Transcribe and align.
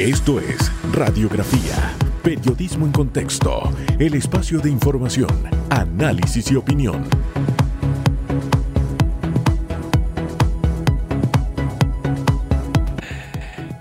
Esto 0.00 0.40
es 0.40 0.72
Radiografía, 0.92 1.94
Periodismo 2.22 2.86
en 2.86 2.92
Contexto, 2.92 3.70
el 3.98 4.14
espacio 4.14 4.58
de 4.58 4.70
información, 4.70 5.28
análisis 5.70 6.50
y 6.50 6.56
opinión. 6.56 7.06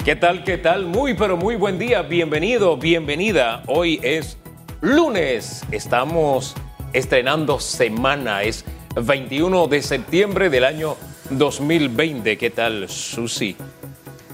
¿Qué 0.04 0.16
tal? 0.16 0.44
¿Qué 0.44 0.58
tal? 0.58 0.86
Muy, 0.86 1.14
pero 1.14 1.38
muy 1.38 1.56
buen 1.56 1.78
día. 1.80 2.02
Bienvenido, 2.02 2.78
bienvenida. 2.78 3.64
Hoy 3.68 4.00
es 4.04 4.38
lunes. 4.82 5.64
Estamos 5.72 6.56
estrenando 6.94 7.60
semana. 7.60 8.44
Es 8.44 8.66
21 8.96 9.68
de 9.68 9.82
septiembre 9.82 10.50
del 10.50 10.66
año 10.66 10.98
2020. 11.30 12.38
¿Qué 12.38 12.50
tal, 12.50 12.90
Susi? 12.90 13.56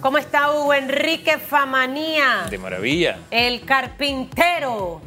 ¿Cómo 0.06 0.20
está 0.20 0.52
Hugo 0.52 0.72
Enrique 0.76 1.40
Famanía? 1.40 2.46
De 2.48 2.60
maravilla. 2.60 3.18
El 3.32 3.66
carpintero. 3.66 5.02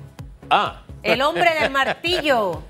Ah. 0.50 0.82
El 1.04 1.23
hombre 1.23 1.48
del 1.60 1.70
martillo. 1.70 2.64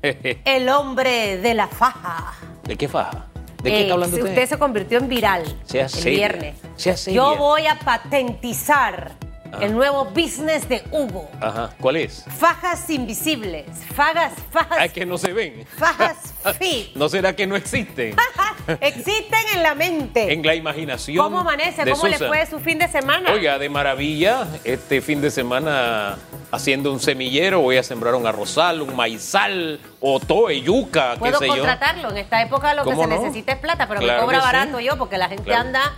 el 0.00 0.68
hombre 0.68 1.38
de 1.38 1.54
la 1.54 1.66
faja. 1.66 2.34
¿De 2.62 2.76
qué 2.76 2.86
faja? 2.86 3.26
¿De 3.64 3.70
qué 3.70 3.78
Eh, 3.78 3.80
está 3.82 3.94
hablando 3.94 4.16
usted? 4.16 4.28
usted 4.28 4.48
se 4.48 4.58
convirtió 4.60 4.98
en 4.98 5.08
viral 5.08 5.42
Sea 5.64 5.82
el 5.86 5.88
seria, 5.90 6.10
viernes. 6.28 6.54
sea 6.76 6.96
seria. 6.96 7.16
Yo 7.16 7.34
voy 7.36 7.66
a 7.66 7.76
patentizar 7.80 9.10
Ah. 9.52 9.58
el 9.62 9.72
nuevo 9.74 10.04
business 10.06 10.68
de 10.68 10.84
Hugo. 10.92 11.28
Ajá. 11.40 11.70
¿Cuál 11.80 11.96
es? 11.96 12.24
Fajas 12.38 12.88
invisibles. 12.90 13.66
Fajas, 13.94 14.32
fajas, 14.52 14.78
Ah, 14.80 14.88
que 14.88 15.04
no 15.04 15.18
se 15.18 15.32
ven. 15.32 15.66
fajas 15.76 16.32
fit. 16.60 16.94
¿No 16.94 17.08
será 17.08 17.34
que 17.34 17.44
no 17.46 17.56
existen? 17.56 18.14
Existen 18.80 19.40
en 19.54 19.62
la 19.62 19.74
mente. 19.74 20.32
En 20.32 20.44
la 20.44 20.54
imaginación. 20.54 21.16
¿Cómo 21.24 21.40
amanece? 21.40 21.88
¿Cómo 21.90 22.06
le 22.06 22.18
fue 22.18 22.46
su 22.46 22.58
fin 22.60 22.78
de 22.78 22.88
semana? 22.88 23.30
Oiga, 23.32 23.58
de 23.58 23.68
maravilla, 23.68 24.46
este 24.64 25.00
fin 25.00 25.20
de 25.20 25.30
semana 25.30 26.16
haciendo 26.50 26.92
un 26.92 27.00
semillero, 27.00 27.60
voy 27.60 27.78
a 27.78 27.82
sembrar 27.82 28.14
un 28.14 28.26
arrozal, 28.26 28.82
un 28.82 28.94
maizal, 28.94 29.80
o 30.00 30.20
toe, 30.20 30.60
yuca, 30.60 31.12
qué 31.14 31.18
Puedo 31.20 31.38
sé 31.38 31.46
yo. 31.46 31.52
contratarlo. 31.54 32.10
En 32.10 32.18
esta 32.18 32.42
época 32.42 32.74
lo 32.74 32.84
que 32.84 32.90
¿Cómo 32.90 33.04
se 33.04 33.08
no? 33.08 33.20
necesita 33.22 33.52
es 33.52 33.58
plata, 33.58 33.88
pero 33.88 34.00
Claro 34.00 34.20
me 34.20 34.24
cobra 34.26 34.40
sí. 34.40 34.44
barato 34.44 34.80
yo 34.80 34.98
porque 34.98 35.16
la 35.16 35.28
gente 35.28 35.44
Claro. 35.44 35.60
anda 35.68 35.92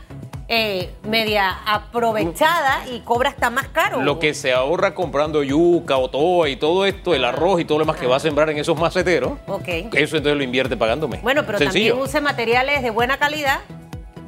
eh, 0.48 0.94
media 1.04 1.58
aprovechada 1.66 2.86
y 2.92 3.00
cobra 3.00 3.30
hasta 3.30 3.50
más 3.50 3.68
caro. 3.68 4.02
Lo 4.02 4.18
que 4.18 4.34
se 4.34 4.52
ahorra 4.52 4.94
comprando 4.94 5.42
yuca 5.42 5.96
o 5.96 6.10
toe 6.10 6.50
y 6.50 6.56
todo 6.56 6.84
esto, 6.86 7.14
el 7.14 7.24
arroz 7.24 7.60
y 7.60 7.64
todo 7.64 7.78
lo 7.78 7.84
demás 7.84 7.98
que 8.00 8.06
va 8.06 8.16
a 8.16 8.20
sembrar 8.20 8.50
en 8.50 8.58
esos 8.58 8.78
maceteros, 8.78 9.32
Ok. 9.46 9.68
eso 9.68 10.16
entonces 10.16 10.36
lo 10.36 10.42
invierte 10.42 10.76
pagándome. 10.76 11.18
Bueno, 11.22 11.44
pero 11.46 11.58
Sencillo. 11.58 11.92
también 11.94 12.08
use 12.08 12.20
materiales 12.20 12.82
de 12.82 12.90
buena 12.90 13.16
calidad 13.18 13.60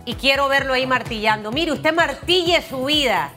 y 0.04 0.14
quiero 0.14 0.48
verlo 0.48 0.72
ahí 0.72 0.86
martillando. 0.86 1.52
Mire, 1.52 1.72
usted 1.72 1.92
martille 1.94 2.62
su 2.62 2.84
vida. 2.86 3.32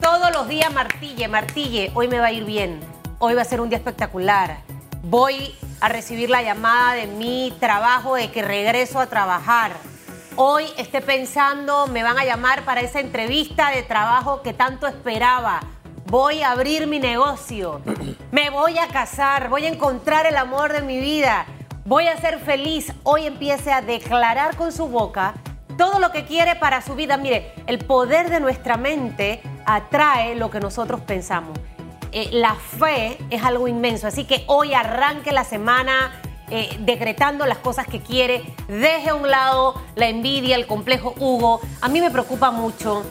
Todos 0.00 0.30
los 0.32 0.46
días 0.46 0.72
martille, 0.72 1.26
martille. 1.26 1.90
Hoy 1.94 2.06
me 2.06 2.18
va 2.20 2.26
a 2.26 2.32
ir 2.32 2.44
bien. 2.44 2.78
Hoy 3.18 3.34
va 3.34 3.42
a 3.42 3.44
ser 3.46 3.60
un 3.60 3.68
día 3.68 3.78
espectacular. 3.78 4.58
Voy 5.02 5.54
a 5.80 5.88
recibir 5.88 6.30
la 6.30 6.42
llamada 6.42 6.94
de 6.94 7.06
mi 7.06 7.52
trabajo 7.58 8.14
de 8.14 8.30
que 8.30 8.42
regreso 8.42 9.00
a 9.00 9.06
trabajar. 9.06 9.72
Hoy 10.38 10.66
esté 10.76 11.00
pensando, 11.00 11.86
me 11.86 12.02
van 12.02 12.18
a 12.18 12.24
llamar 12.26 12.66
para 12.66 12.82
esa 12.82 13.00
entrevista 13.00 13.70
de 13.70 13.82
trabajo 13.82 14.42
que 14.42 14.52
tanto 14.52 14.86
esperaba. 14.86 15.60
Voy 16.08 16.42
a 16.42 16.50
abrir 16.50 16.86
mi 16.86 16.98
negocio. 16.98 17.80
Me 18.32 18.50
voy 18.50 18.76
a 18.76 18.88
casar. 18.88 19.48
Voy 19.48 19.64
a 19.64 19.68
encontrar 19.68 20.26
el 20.26 20.36
amor 20.36 20.74
de 20.74 20.82
mi 20.82 21.00
vida. 21.00 21.46
Voy 21.86 22.08
a 22.08 22.20
ser 22.20 22.38
feliz. 22.38 22.92
Hoy 23.02 23.24
empiece 23.24 23.72
a 23.72 23.80
declarar 23.80 24.56
con 24.56 24.72
su 24.72 24.88
boca 24.88 25.32
todo 25.78 26.00
lo 26.00 26.12
que 26.12 26.26
quiere 26.26 26.54
para 26.54 26.82
su 26.82 26.94
vida. 26.94 27.16
Mire, 27.16 27.54
el 27.66 27.78
poder 27.78 28.28
de 28.28 28.38
nuestra 28.38 28.76
mente 28.76 29.40
atrae 29.64 30.34
lo 30.34 30.50
que 30.50 30.60
nosotros 30.60 31.00
pensamos. 31.00 31.58
Eh, 32.12 32.28
la 32.32 32.56
fe 32.56 33.16
es 33.30 33.42
algo 33.42 33.68
inmenso. 33.68 34.06
Así 34.06 34.24
que 34.24 34.44
hoy 34.48 34.74
arranque 34.74 35.32
la 35.32 35.44
semana 35.44 36.12
eh, 36.50 36.76
decretando 36.80 37.46
las 37.46 37.58
cosas 37.58 37.86
que 37.86 38.00
quiere. 38.00 38.42
Deje 38.68 39.10
a 39.10 39.14
un 39.14 39.30
lado 39.30 39.80
la 39.96 40.08
envidia, 40.08 40.56
el 40.56 40.66
complejo 40.66 41.14
Hugo. 41.18 41.60
A 41.80 41.88
mí 41.88 42.00
me 42.00 42.10
preocupa 42.10 42.50
mucho, 42.50 43.04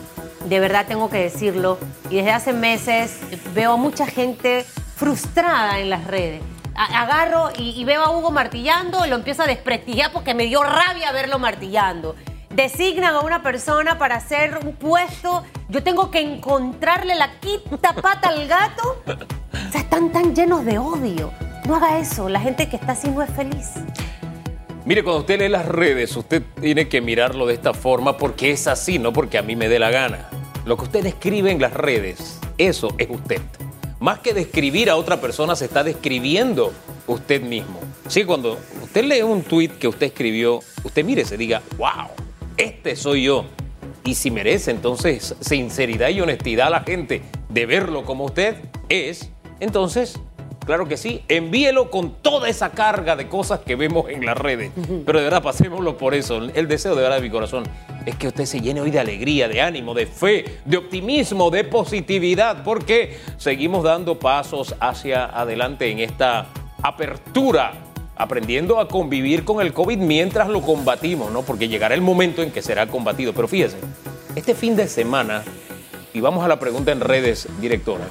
de 0.46 0.60
verdad 0.60 0.86
tengo 0.86 1.10
que 1.10 1.18
decirlo. 1.18 1.78
Y 2.10 2.16
desde 2.16 2.32
hace 2.32 2.52
meses 2.52 3.20
veo 3.54 3.72
a 3.72 3.76
mucha 3.76 4.06
gente 4.06 4.64
frustrada 4.96 5.78
en 5.80 5.90
las 5.90 6.06
redes. 6.06 6.42
Agarro 6.74 7.50
y, 7.56 7.70
y 7.70 7.84
veo 7.84 8.02
a 8.02 8.10
Hugo 8.10 8.30
martillando 8.30 9.06
lo 9.06 9.16
empiezo 9.16 9.42
a 9.42 9.46
desprestigiar 9.46 10.12
porque 10.12 10.34
me 10.34 10.44
dio 10.44 10.62
rabia 10.62 11.10
verlo 11.12 11.38
martillando. 11.38 12.14
Designan 12.50 13.14
a 13.14 13.20
una 13.20 13.42
persona 13.42 13.98
para 13.98 14.16
hacer 14.16 14.58
un 14.62 14.74
puesto. 14.74 15.42
Yo 15.68 15.82
tengo 15.82 16.10
que 16.10 16.20
encontrarle 16.20 17.14
la 17.14 17.38
quinta 17.38 17.92
pata 17.92 18.28
al 18.28 18.46
gato. 18.46 19.02
O 19.06 19.72
sea, 19.72 19.80
están 19.80 20.10
tan 20.10 20.34
llenos 20.34 20.64
de 20.64 20.78
odio. 20.78 21.32
No 21.66 21.74
haga 21.74 21.98
eso. 21.98 22.28
La 22.28 22.40
gente 22.40 22.68
que 22.68 22.76
está 22.76 22.92
así 22.92 23.08
no 23.10 23.22
es 23.22 23.30
feliz. 23.30 23.72
Mire, 24.84 25.02
cuando 25.02 25.20
usted 25.20 25.40
lee 25.40 25.48
las 25.48 25.66
redes, 25.66 26.16
usted 26.16 26.44
tiene 26.60 26.88
que 26.88 27.00
mirarlo 27.00 27.44
de 27.44 27.54
esta 27.54 27.74
forma 27.74 28.16
porque 28.16 28.52
es 28.52 28.68
así, 28.68 29.00
no 29.00 29.12
porque 29.12 29.36
a 29.36 29.42
mí 29.42 29.56
me 29.56 29.68
dé 29.68 29.80
la 29.80 29.90
gana. 29.90 30.28
Lo 30.64 30.76
que 30.76 30.84
usted 30.84 31.04
escribe 31.04 31.50
en 31.50 31.60
las 31.60 31.74
redes, 31.74 32.38
eso 32.56 32.94
es 32.98 33.08
usted. 33.10 33.40
Más 33.98 34.20
que 34.20 34.32
describir 34.32 34.90
a 34.90 34.96
otra 34.96 35.20
persona, 35.20 35.56
se 35.56 35.64
está 35.64 35.82
describiendo 35.82 36.72
usted 37.08 37.42
mismo. 37.42 37.80
Sí, 38.06 38.24
cuando 38.24 38.58
usted 38.80 39.04
lee 39.04 39.22
un 39.22 39.42
tweet 39.42 39.70
que 39.70 39.88
usted 39.88 40.06
escribió, 40.06 40.60
usted 40.84 41.04
mire, 41.04 41.24
se 41.24 41.36
diga, 41.36 41.62
wow, 41.78 42.10
este 42.56 42.94
soy 42.94 43.24
yo. 43.24 43.44
Y 44.04 44.14
si 44.14 44.30
merece 44.30 44.70
entonces 44.70 45.34
sinceridad 45.40 46.10
y 46.10 46.20
honestidad 46.20 46.68
a 46.68 46.70
la 46.70 46.80
gente 46.82 47.22
de 47.48 47.66
verlo 47.66 48.04
como 48.04 48.26
usted 48.26 48.54
es, 48.88 49.30
entonces 49.58 50.20
Claro 50.66 50.88
que 50.88 50.96
sí, 50.96 51.22
envíelo 51.28 51.92
con 51.92 52.14
toda 52.14 52.48
esa 52.48 52.70
carga 52.70 53.14
de 53.14 53.28
cosas 53.28 53.60
que 53.60 53.76
vemos 53.76 54.10
en 54.10 54.26
las 54.26 54.36
redes. 54.36 54.72
Pero 55.06 55.18
de 55.18 55.24
verdad, 55.24 55.42
pasémoslo 55.42 55.96
por 55.96 56.12
eso. 56.12 56.38
El 56.38 56.66
deseo 56.66 56.96
de 56.96 57.02
verdad 57.02 57.16
de 57.16 57.22
mi 57.22 57.30
corazón 57.30 57.62
es 58.04 58.16
que 58.16 58.26
usted 58.26 58.46
se 58.46 58.60
llene 58.60 58.80
hoy 58.80 58.90
de 58.90 58.98
alegría, 58.98 59.46
de 59.46 59.62
ánimo, 59.62 59.94
de 59.94 60.06
fe, 60.06 60.58
de 60.64 60.76
optimismo, 60.76 61.50
de 61.50 61.62
positividad, 61.62 62.64
porque 62.64 63.16
seguimos 63.36 63.84
dando 63.84 64.18
pasos 64.18 64.74
hacia 64.80 65.26
adelante 65.26 65.88
en 65.88 66.00
esta 66.00 66.48
apertura, 66.82 67.74
aprendiendo 68.16 68.80
a 68.80 68.88
convivir 68.88 69.44
con 69.44 69.60
el 69.60 69.72
COVID 69.72 69.98
mientras 69.98 70.48
lo 70.48 70.62
combatimos, 70.62 71.30
¿no? 71.30 71.42
Porque 71.42 71.68
llegará 71.68 71.94
el 71.94 72.02
momento 72.02 72.42
en 72.42 72.50
que 72.50 72.60
será 72.60 72.88
combatido. 72.88 73.32
Pero 73.32 73.46
fíjese, 73.46 73.76
este 74.34 74.56
fin 74.56 74.74
de 74.74 74.88
semana, 74.88 75.44
y 76.12 76.20
vamos 76.20 76.44
a 76.44 76.48
la 76.48 76.58
pregunta 76.58 76.90
en 76.90 77.00
redes, 77.00 77.48
directora. 77.60 78.08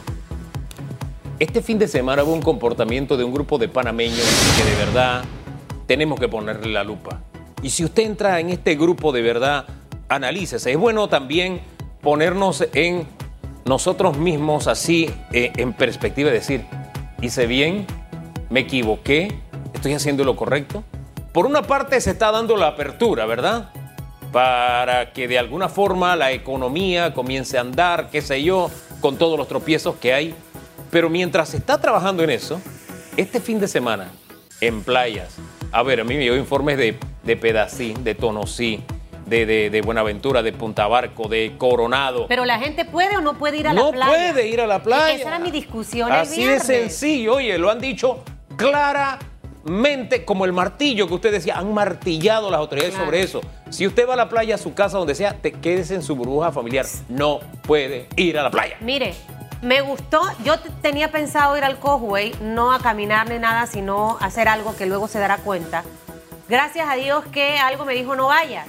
Este 1.38 1.62
fin 1.62 1.78
de 1.78 1.90
semana 1.90 2.23
hubo 2.23 2.31
un 2.31 2.41
comportamiento 2.41 3.18
de 3.18 3.25
un 3.25 3.34
grupo 3.34 3.57
de 3.57 3.68
panameños 3.68 4.23
que 4.56 4.63
de 4.69 4.85
verdad 4.85 5.25
tenemos 5.85 6.18
que 6.18 6.29
ponerle 6.29 6.72
la 6.72 6.85
lupa. 6.85 7.19
Y 7.62 7.72
si 7.72 7.84
usted 7.84 8.03
entra 8.03 8.40
en 8.40 8.51
este 8.51 8.75
grupo 8.75 9.12
de 9.12 9.22
verdad, 9.22 9.66
analícese. 10.07 10.72
Es 10.72 10.78
bueno 10.78 11.09
también 11.09 11.59
ponernos 12.01 12.66
en 12.73 13.06
nosotros 13.66 14.18
mismos 14.18 14.68
así 14.68 15.09
eh, 15.34 15.51
en 15.57 15.73
perspectiva, 15.73 16.31
decir, 16.31 16.63
hice 17.22 17.47
bien, 17.47 17.85
me 18.50 18.62
equivoqué, 18.62 19.38
estoy 19.73 19.94
haciendo 19.94 20.23
lo 20.23 20.38
correcto. 20.38 20.85
Por 21.34 21.47
una 21.47 21.63
parte 21.63 22.00
se 22.00 22.12
está 22.12 22.31
dando 22.31 22.56
la 22.56 22.67
apertura, 22.67 23.25
¿verdad? 23.25 23.72
Para 24.31 25.12
que 25.12 25.28
de 25.28 25.38
alguna 25.38 25.67
forma 25.67 26.16
la 26.16 26.31
economía 26.31 27.13
comience 27.13 27.57
a 27.57 27.62
andar, 27.62 28.09
qué 28.09 28.22
sé 28.22 28.41
yo, 28.41 28.72
con 29.02 29.17
todos 29.17 29.38
los 29.38 29.50
tropiezos 29.50 29.96
que 29.96 30.13
hay. 30.13 30.34
Pero 30.95 31.09
mientras 31.09 31.50
se 31.50 31.57
está 31.57 31.78
trabajando 31.81 32.23
en 32.23 32.29
eso, 32.29 32.61
este 33.17 33.41
fin 33.41 33.59
de 33.59 33.67
semana, 33.67 34.13
en 34.61 34.81
playas, 34.81 35.35
a 35.73 35.83
ver, 35.83 36.00
a 36.00 36.06
mí 36.06 36.16
me 36.16 36.23
llegó 36.23 36.38
informes 36.38 36.78
de, 36.78 36.97
de 37.23 37.35
Pedací, 37.35 37.94
de 38.00 38.16
Tonosí, 38.16 38.81
de, 39.25 39.45
de- 39.45 39.69
de 39.69 39.81
Buenaventura, 39.81 40.41
de 40.41 40.53
Punta 40.53 40.88
Barco, 40.88 41.28
de 41.28 41.55
Coronado. 41.57 42.28
Pero 42.29 42.45
la 42.45 42.59
gente 42.59 42.85
puede 42.85 43.17
o 43.17 43.19
no 43.19 43.38
puede 43.38 43.58
ir 43.58 43.67
a 43.67 43.73
no 43.73 43.87
la 43.87 43.91
playa. 43.91 44.31
puede 44.31 44.47
ir 44.47 44.61
a 44.61 44.67
la 44.67 44.81
playa. 44.81 45.16
Esa 45.16 45.28
era 45.28 45.40
mi 45.40 45.52
discusión 45.52 46.08
el 46.14 46.19
Así 46.22 46.46
de 46.46 46.61
sencillo, 46.61 47.34
oye, 47.35 47.58
lo 47.58 47.69
han 47.69 47.81
dicho 47.81 48.23
claramente, 48.55 50.23
como 50.23 50.46
el 50.46 50.53
martillo 50.53 51.09
que 51.09 51.14
usted 51.16 51.34
decía, 51.34 51.58
han 51.58 51.73
martillado 51.73 52.49
las 52.49 52.59
autoridades 52.61 52.93
Claro. 52.93 53.08
sobre 53.08 53.22
eso. 53.22 53.41
Si 53.69 53.85
usted 53.85 54.08
va 54.08 54.14
a 54.14 54.16
la 54.16 54.29
playa, 54.29 54.55
a 54.55 54.58
su 54.58 54.73
casa, 54.73 54.97
donde 54.97 55.14
sea, 55.14 55.34
te 55.34 55.52
quedes 55.52 55.91
en 55.91 56.02
su 56.03 56.16
burbuja 56.16 56.53
familiar. 56.53 56.85
No 57.09 57.41
puede 57.64 58.08
ir 58.16 58.40
a 58.40 58.43
la 58.43 58.49
playa. 58.52 58.78
Mire, 58.79 59.14
me 59.66 59.82
gustó. 59.82 60.22
Yo 60.44 60.59
tenía 60.82 61.12
pensado 61.12 61.58
ir 61.58 61.64
al 61.64 61.79
Causeway, 61.79 62.34
no 62.40 62.72
a 62.72 62.79
caminar 62.79 63.29
ni 63.29 63.40
nada, 63.40 63.66
sino 63.66 64.17
hacer 64.22 64.47
algo 64.47 64.76
que 64.76 64.85
luego 64.85 65.08
se 65.08 65.20
dará 65.20 65.38
cuenta. 65.38 65.84
Gracias 66.47 66.88
a 66.88 66.96
Dios 66.96 67.26
que 67.32 67.58
algo 67.58 67.84
me 67.84 67.96
dijo 67.96 68.16
no 68.16 68.28
vayas. 68.28 68.67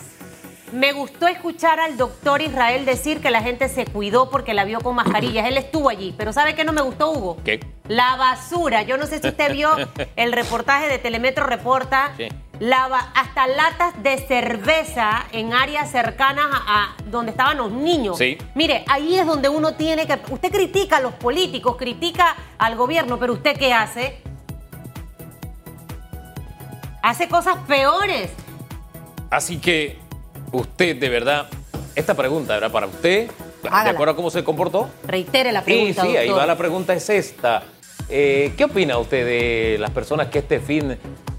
Me 0.72 0.92
gustó 0.92 1.28
escuchar 1.28 1.78
al 1.78 1.96
doctor 1.96 2.40
Israel 2.40 2.84
decir 2.84 3.20
que 3.20 3.30
la 3.30 3.40
gente 3.40 3.68
se 3.68 3.86
cuidó 3.86 4.30
porque 4.30 4.52
la 4.52 4.64
vio 4.64 4.80
con 4.80 4.96
mascarillas. 4.96 5.46
Él 5.46 5.58
estuvo 5.58 5.88
allí, 5.90 6.14
pero 6.16 6.32
¿sabe 6.32 6.54
qué 6.54 6.64
no 6.64 6.72
me 6.72 6.80
gustó, 6.80 7.12
Hugo? 7.12 7.36
¿Qué? 7.44 7.60
La 7.86 8.16
basura. 8.16 8.82
Yo 8.82 8.96
no 8.96 9.06
sé 9.06 9.20
si 9.20 9.28
usted 9.28 9.52
vio 9.52 9.70
el 10.16 10.32
reportaje 10.32 10.88
de 10.88 10.98
Telemetro 10.98 11.46
Reporta 11.46 12.12
Sí. 12.16 12.28
Lava 12.60 13.10
hasta 13.14 13.46
latas 13.46 14.02
de 14.02 14.18
cerveza 14.18 15.26
en 15.32 15.52
áreas 15.52 15.90
cercanas 15.90 16.46
a, 16.52 16.84
a 16.84 16.94
donde 17.10 17.30
estaban 17.32 17.56
los 17.58 17.70
niños. 17.72 18.18
Sí. 18.18 18.38
Mire, 18.54 18.84
ahí 18.88 19.18
es 19.18 19.26
donde 19.26 19.48
uno 19.48 19.74
tiene 19.74 20.06
que... 20.06 20.18
Usted 20.30 20.50
critica 20.50 20.96
a 20.96 21.00
los 21.00 21.12
políticos, 21.14 21.76
critica 21.76 22.34
al 22.58 22.76
gobierno, 22.76 23.18
pero 23.18 23.34
¿usted 23.34 23.56
qué 23.56 23.72
hace? 23.72 24.18
Hace 27.02 27.28
cosas 27.28 27.56
peores. 27.68 28.30
Así 29.30 29.58
que 29.58 29.98
usted, 30.52 30.96
de 30.96 31.08
verdad, 31.08 31.48
esta 31.94 32.14
pregunta 32.14 32.56
era 32.56 32.68
para 32.70 32.86
usted, 32.86 33.30
¿de 33.62 33.68
Hágala. 33.68 33.90
acuerdo 33.90 34.12
a 34.12 34.16
cómo 34.16 34.30
se 34.30 34.42
comportó? 34.42 34.88
Reitere 35.04 35.52
la 35.52 35.60
Sí, 35.60 35.64
pregunta, 35.66 36.02
sí, 36.02 36.16
ahí 36.16 36.26
doctor. 36.26 36.42
va 36.42 36.46
la 36.46 36.56
pregunta, 36.58 36.94
es 36.94 37.08
esta. 37.10 37.62
Eh, 38.08 38.54
¿Qué 38.56 38.64
opina 38.64 38.98
usted 38.98 39.24
de 39.24 39.76
las 39.78 39.90
personas 39.90 40.28
que 40.28 40.38
este 40.40 40.60
fin 40.60 40.96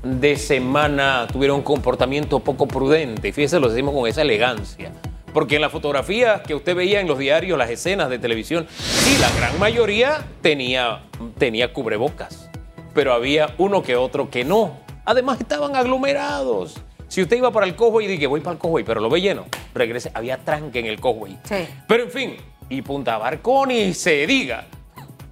de 0.07 0.37
semana 0.37 1.27
tuvieron 1.31 1.57
un 1.57 1.63
comportamiento 1.63 2.39
poco 2.39 2.67
prudente? 2.67 3.33
Fíjese, 3.33 3.59
lo 3.59 3.69
decimos 3.69 3.93
con 3.93 4.07
esa 4.07 4.21
elegancia. 4.21 4.91
Porque 5.33 5.55
en 5.55 5.61
las 5.61 5.71
fotografías 5.71 6.41
que 6.41 6.55
usted 6.55 6.75
veía 6.75 6.99
en 6.99 7.07
los 7.07 7.19
diarios, 7.19 7.57
las 7.57 7.69
escenas 7.69 8.09
de 8.09 8.17
televisión, 8.17 8.65
sí, 8.69 9.17
la 9.19 9.29
gran 9.37 9.59
mayoría 9.59 10.25
tenía, 10.41 11.03
tenía 11.37 11.73
cubrebocas. 11.73 12.49
Pero 12.93 13.13
había 13.13 13.53
uno 13.57 13.83
que 13.83 13.95
otro 13.95 14.31
que 14.31 14.43
no. 14.43 14.79
Además 15.05 15.39
estaban 15.39 15.75
aglomerados. 15.75 16.81
Si 17.07 17.21
usted 17.21 17.37
iba 17.37 17.51
para 17.51 17.65
el 17.65 17.75
Cowboy 17.75 18.05
y 18.05 18.07
dije, 18.07 18.27
voy 18.27 18.41
para 18.41 18.53
el 18.53 18.59
Cowboy, 18.59 18.83
pero 18.83 18.99
lo 18.99 19.09
ve 19.09 19.21
lleno, 19.21 19.45
regrese, 19.73 20.11
había 20.13 20.37
tranque 20.37 20.79
en 20.79 20.87
el. 20.87 20.99
Sí. 21.43 21.67
Pero 21.87 22.03
en 22.03 22.11
fin, 22.11 22.37
y 22.69 22.81
Punta 22.81 23.17
Barconi 23.17 23.93
se 23.93 24.25
diga. 24.27 24.65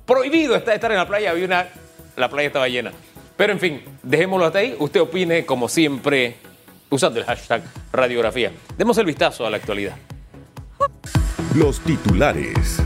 Prohibido 0.06 0.56
estar 0.56 0.92
en 0.92 0.98
la 0.98 1.08
playa, 1.08 1.32
había 1.32 1.46
una. 1.46 1.68
La 2.16 2.30
playa 2.30 2.48
estaba 2.48 2.68
llena. 2.68 2.92
Pero 3.38 3.52
en 3.52 3.60
fin, 3.60 3.84
dejémoslo 4.02 4.46
hasta 4.46 4.60
ahí. 4.60 4.76
Usted 4.80 5.02
opine, 5.02 5.46
como 5.46 5.68
siempre, 5.68 6.38
usando 6.90 7.20
el 7.20 7.26
hashtag 7.26 7.64
radiografía. 7.92 8.52
Demos 8.78 8.98
el 8.98 9.06
vistazo 9.06 9.46
a 9.46 9.50
la 9.50 9.58
actualidad. 9.58 9.96
Los 11.54 11.82
titulares. 11.82 12.82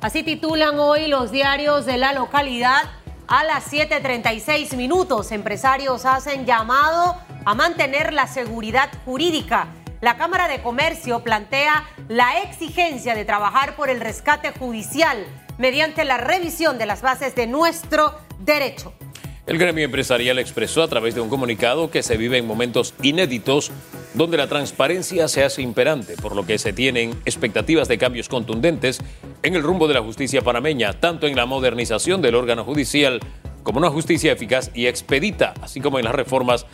Así 0.00 0.22
titulan 0.22 0.78
hoy 0.78 1.08
los 1.08 1.30
diarios 1.30 1.86
de 1.86 1.98
la 1.98 2.12
localidad 2.12 2.82
a 3.26 3.44
las 3.44 3.70
7.36 3.70 4.76
minutos. 4.76 5.30
Empresarios 5.32 6.04
hacen 6.04 6.46
llamado 6.46 7.16
a 7.44 7.54
mantener 7.54 8.12
la 8.12 8.26
seguridad 8.26 8.90
jurídica. 9.04 9.68
La 10.00 10.16
Cámara 10.16 10.48
de 10.48 10.62
Comercio 10.62 11.20
plantea 11.20 11.84
la 12.08 12.42
exigencia 12.42 13.14
de 13.14 13.24
trabajar 13.24 13.76
por 13.76 13.88
el 13.88 14.00
rescate 14.00 14.52
judicial 14.52 15.24
mediante 15.58 16.04
la 16.04 16.18
revisión 16.18 16.78
de 16.78 16.86
las 16.86 17.02
bases 17.02 17.34
de 17.34 17.46
nuestro 17.46 18.14
derecho. 18.40 18.92
El 19.46 19.58
gremio 19.58 19.84
empresarial 19.84 20.38
expresó 20.38 20.82
a 20.82 20.88
través 20.88 21.14
de 21.14 21.20
un 21.20 21.28
comunicado 21.28 21.90
que 21.90 22.02
se 22.02 22.16
vive 22.16 22.38
en 22.38 22.46
momentos 22.46 22.94
inéditos 23.02 23.70
donde 24.14 24.38
la 24.38 24.46
transparencia 24.46 25.28
se 25.28 25.44
hace 25.44 25.60
imperante, 25.60 26.16
por 26.16 26.34
lo 26.34 26.46
que 26.46 26.56
se 26.58 26.72
tienen 26.72 27.10
expectativas 27.26 27.86
de 27.86 27.98
cambios 27.98 28.30
contundentes 28.30 29.00
en 29.42 29.54
el 29.54 29.62
rumbo 29.62 29.86
de 29.86 29.94
la 29.94 30.00
justicia 30.00 30.40
panameña, 30.40 30.94
tanto 30.94 31.26
en 31.26 31.36
la 31.36 31.44
modernización 31.44 32.22
del 32.22 32.36
órgano 32.36 32.64
judicial 32.64 33.20
como 33.62 33.80
una 33.80 33.90
justicia 33.90 34.32
eficaz 34.32 34.70
y 34.72 34.86
expedita, 34.86 35.52
así 35.60 35.80
como 35.80 35.98
en 35.98 36.06
las 36.06 36.14
reformas 36.14 36.64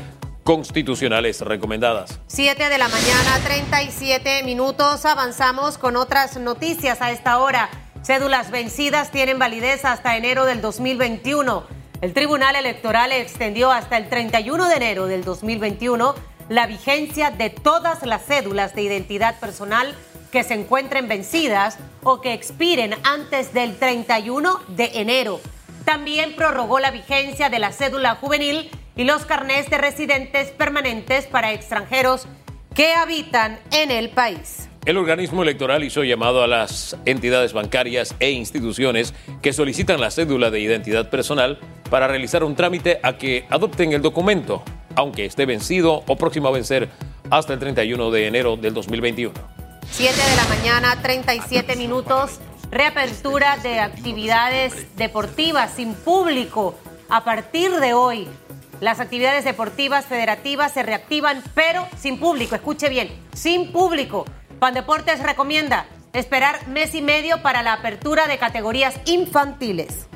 constitucionales 0.44 1.40
recomendadas. 1.40 2.20
7 2.28 2.68
de 2.68 2.78
la 2.78 2.88
mañana, 2.88 3.38
37 3.44 4.42
minutos. 4.44 5.04
Avanzamos 5.04 5.76
con 5.76 5.96
otras 5.96 6.36
noticias 6.36 7.02
a 7.02 7.10
esta 7.10 7.38
hora. 7.38 7.68
Cédulas 8.02 8.50
vencidas 8.50 9.10
tienen 9.10 9.38
validez 9.38 9.84
hasta 9.84 10.16
enero 10.16 10.46
del 10.46 10.62
2021. 10.62 11.64
El 12.00 12.14
Tribunal 12.14 12.56
Electoral 12.56 13.12
extendió 13.12 13.70
hasta 13.70 13.98
el 13.98 14.08
31 14.08 14.68
de 14.68 14.74
enero 14.74 15.06
del 15.06 15.22
2021 15.22 16.14
la 16.48 16.66
vigencia 16.66 17.30
de 17.30 17.50
todas 17.50 18.04
las 18.06 18.24
cédulas 18.24 18.74
de 18.74 18.82
identidad 18.82 19.38
personal 19.38 19.94
que 20.32 20.44
se 20.44 20.54
encuentren 20.54 21.08
vencidas 21.08 21.78
o 22.02 22.22
que 22.22 22.32
expiren 22.32 22.94
antes 23.02 23.52
del 23.52 23.76
31 23.78 24.60
de 24.68 24.90
enero. 24.94 25.38
También 25.84 26.34
prorrogó 26.36 26.80
la 26.80 26.90
vigencia 26.90 27.50
de 27.50 27.58
la 27.58 27.70
cédula 27.70 28.14
juvenil 28.14 28.70
y 28.96 29.04
los 29.04 29.26
carnés 29.26 29.68
de 29.68 29.76
residentes 29.76 30.50
permanentes 30.52 31.26
para 31.26 31.52
extranjeros 31.52 32.26
que 32.74 32.94
habitan 32.94 33.60
en 33.72 33.90
el 33.90 34.08
país. 34.08 34.69
El 34.86 34.96
organismo 34.96 35.42
electoral 35.42 35.84
hizo 35.84 36.04
llamado 36.04 36.42
a 36.42 36.46
las 36.46 36.96
entidades 37.04 37.52
bancarias 37.52 38.14
e 38.18 38.30
instituciones 38.30 39.12
que 39.42 39.52
solicitan 39.52 40.00
la 40.00 40.10
cédula 40.10 40.50
de 40.50 40.60
identidad 40.60 41.10
personal 41.10 41.58
para 41.90 42.08
realizar 42.08 42.44
un 42.44 42.56
trámite 42.56 42.98
a 43.02 43.18
que 43.18 43.44
adopten 43.50 43.92
el 43.92 44.00
documento, 44.00 44.62
aunque 44.96 45.26
esté 45.26 45.44
vencido 45.44 46.02
o 46.06 46.16
próximo 46.16 46.48
a 46.48 46.52
vencer 46.52 46.88
hasta 47.28 47.52
el 47.52 47.58
31 47.58 48.10
de 48.10 48.26
enero 48.26 48.56
del 48.56 48.72
2021. 48.72 49.34
7 49.90 50.14
de 50.14 50.36
la 50.36 50.44
mañana, 50.44 51.02
37 51.02 51.76
minutos. 51.76 52.40
Reapertura 52.70 53.58
de 53.58 53.80
actividades 53.80 54.96
deportivas 54.96 55.72
sin 55.74 55.92
público 55.92 56.74
a 57.10 57.22
partir 57.22 57.70
de 57.72 57.92
hoy. 57.92 58.28
Las 58.80 58.98
actividades 58.98 59.44
deportivas 59.44 60.06
federativas 60.06 60.72
se 60.72 60.82
reactivan, 60.82 61.42
pero 61.54 61.86
sin 61.98 62.18
público. 62.18 62.54
Escuche 62.54 62.88
bien, 62.88 63.10
sin 63.34 63.72
público. 63.72 64.24
Pandeportes 64.60 65.22
recomienda 65.22 65.86
esperar 66.12 66.68
mes 66.68 66.94
y 66.94 67.00
medio 67.00 67.40
para 67.40 67.62
la 67.62 67.72
apertura 67.72 68.28
de 68.28 68.36
categorías 68.36 68.94
infantiles. 69.06 70.06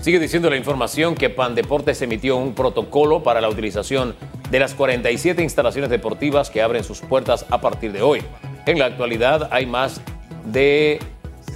Sigue 0.00 0.18
diciendo 0.18 0.48
la 0.48 0.56
información 0.56 1.14
que 1.14 1.28
Pan 1.28 1.54
Deportes 1.54 2.00
emitió 2.00 2.38
un 2.38 2.54
protocolo 2.54 3.22
para 3.22 3.42
la 3.42 3.50
utilización 3.50 4.16
de 4.50 4.58
las 4.58 4.72
47 4.72 5.42
instalaciones 5.42 5.90
deportivas 5.90 6.48
que 6.48 6.62
abren 6.62 6.82
sus 6.82 7.02
puertas 7.02 7.44
a 7.50 7.60
partir 7.60 7.92
de 7.92 8.00
hoy. 8.00 8.22
En 8.64 8.78
la 8.78 8.86
actualidad 8.86 9.50
hay 9.52 9.66
más 9.66 10.00
de 10.46 10.98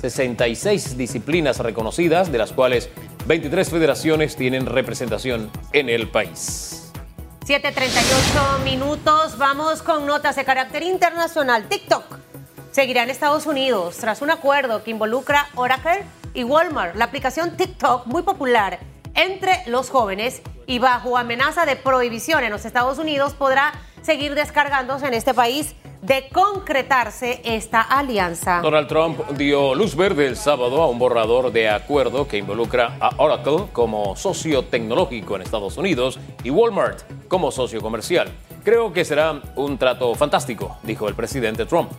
66 0.03 0.99
disciplinas 0.99 1.61
reconocidas, 1.61 2.31
de 2.31 2.37
las 2.37 2.53
cuales 2.53 2.91
23 3.25 3.71
federaciones 3.71 4.37
tienen 4.37 4.67
representación 4.67 5.51
en 5.73 5.89
el 5.89 6.09
país. 6.09 6.93
7:38 7.47 8.65
minutos. 8.65 9.39
Vamos 9.39 9.81
con 9.81 10.05
notas 10.05 10.37
de 10.37 10.45
carácter 10.45 10.83
internacional. 10.83 11.69
TikTok 11.71 12.24
seguirá 12.75 13.05
en 13.05 13.11
Estados 13.11 13.47
Unidos 13.47 13.99
tras 13.99 14.21
un 14.21 14.33
acuerdo 14.33 14.83
que 14.83 14.91
involucra 14.91 15.47
Oracle 15.55 16.03
y 16.35 16.43
Walmart. 16.43 16.97
La 16.97 17.05
aplicación 17.05 17.57
TikTok, 17.57 18.07
muy 18.07 18.23
popular 18.23 18.81
entre 19.15 19.63
los 19.69 19.91
jóvenes 19.91 20.43
y 20.67 20.81
bajo 20.81 21.17
amenaza 21.17 21.67
de 21.67 21.77
prohibición 21.77 22.43
en 22.43 22.51
los 22.51 22.65
Estados 22.65 22.99
Unidos, 22.99 23.33
podrá 23.35 23.75
seguir 24.03 24.35
descargándose 24.35 25.07
en 25.07 25.15
este 25.15 25.35
país 25.35 25.77
de 26.03 26.29
concretarse 26.31 27.41
esta 27.45 27.81
alianza. 27.81 28.59
Donald 28.61 28.89
Trump 28.89 29.21
dio 29.37 29.77
luz 29.77 29.95
verde 29.95 30.27
el 30.27 30.35
sábado 30.35 30.83
a 30.83 30.89
un 30.89 30.99
borrador 30.99 31.53
de 31.53 31.71
acuerdo 31.71 32.27
que 32.27 32.39
involucra 32.39 32.97
a 32.99 33.11
Oracle 33.19 33.67
como 33.73 34.17
socio 34.17 34.65
tecnológico 34.65 35.37
en 35.37 35.43
Estados 35.43 35.77
Unidos 35.77 36.19
y 36.43 36.51
Walmart 36.51 37.29
como 37.29 37.53
socio 37.53 37.81
comercial. 37.81 38.33
Creo 38.65 38.93
que 38.93 39.05
será 39.05 39.41
un 39.55 39.79
trato 39.79 40.13
fantástico, 40.17 40.77
dijo 40.83 41.07
el 41.07 41.15
presidente 41.15 41.67
Trump. 41.67 41.93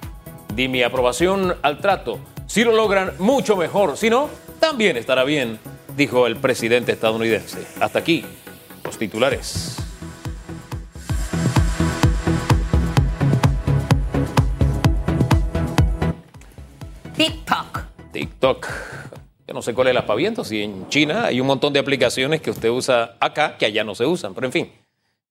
Di 0.53 0.67
mi 0.67 0.83
aprobación 0.83 1.55
al 1.61 1.79
trato. 1.79 2.19
Si 2.47 2.63
lo 2.63 2.71
logran, 2.71 3.13
mucho 3.19 3.57
mejor. 3.57 3.97
Si 3.97 4.09
no, 4.09 4.29
también 4.59 4.97
estará 4.97 5.23
bien, 5.23 5.59
dijo 5.97 6.27
el 6.27 6.37
presidente 6.37 6.91
estadounidense. 6.91 7.65
Hasta 7.79 7.99
aquí, 7.99 8.23
los 8.83 8.97
titulares. 8.97 9.77
TikTok. 17.17 17.79
TikTok. 18.11 18.67
Yo 19.47 19.53
no 19.53 19.61
sé 19.61 19.73
cuál 19.73 19.87
es 19.87 19.91
el 19.91 19.97
aspaviento, 19.97 20.43
si 20.43 20.63
en 20.63 20.89
China 20.89 21.25
hay 21.25 21.39
un 21.39 21.47
montón 21.47 21.71
de 21.71 21.79
aplicaciones 21.79 22.41
que 22.41 22.49
usted 22.49 22.69
usa 22.69 23.15
acá 23.19 23.57
que 23.57 23.65
allá 23.65 23.83
no 23.83 23.95
se 23.95 24.05
usan, 24.05 24.33
pero 24.33 24.47
en 24.47 24.53
fin, 24.53 24.71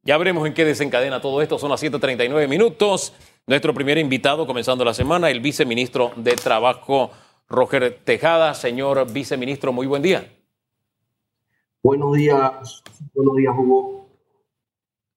ya 0.02 0.16
veremos 0.18 0.46
en 0.46 0.54
qué 0.54 0.64
desencadena 0.64 1.20
todo 1.20 1.42
esto. 1.42 1.58
Son 1.58 1.70
las 1.70 1.82
7:39 1.82 2.46
minutos. 2.46 3.12
Nuestro 3.46 3.74
primer 3.74 3.98
invitado 3.98 4.46
comenzando 4.46 4.84
la 4.84 4.94
semana, 4.94 5.28
el 5.30 5.40
viceministro 5.40 6.12
de 6.16 6.32
Trabajo, 6.34 7.10
Roger 7.48 8.00
Tejada. 8.02 8.54
Señor 8.54 9.12
viceministro, 9.12 9.70
muy 9.72 9.86
buen 9.86 10.00
día. 10.02 10.32
Buenos 11.82 12.14
días, 12.16 12.82
buenos 13.12 13.36
días, 13.36 13.54
Hugo. 13.56 14.08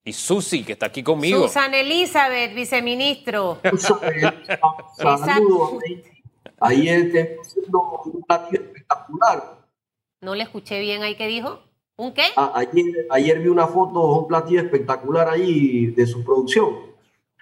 Y 0.04 0.12
Susi, 0.12 0.62
que 0.62 0.72
está 0.72 0.86
aquí 0.86 1.02
conmigo. 1.02 1.46
Susan 1.48 1.72
Elizabeth, 1.72 2.54
viceministro. 2.54 3.60
Saludos. 4.98 5.82
Ayer 6.60 7.10
te 7.12 7.36
haciendo 7.40 8.02
un 8.04 8.22
platillo 8.22 8.60
espectacular. 8.62 9.58
No 10.20 10.34
le 10.34 10.42
escuché 10.42 10.80
bien 10.80 11.02
ahí 11.02 11.16
que 11.16 11.28
dijo. 11.28 11.60
¿Un 11.96 12.12
qué? 12.12 12.24
A- 12.36 12.52
ayer, 12.58 12.84
ayer 13.10 13.38
vi 13.40 13.48
una 13.48 13.66
foto, 13.66 14.00
un 14.20 14.28
platillo 14.28 14.60
espectacular 14.60 15.28
ahí 15.30 15.86
de 15.86 16.06
su 16.06 16.22
producción. 16.24 16.87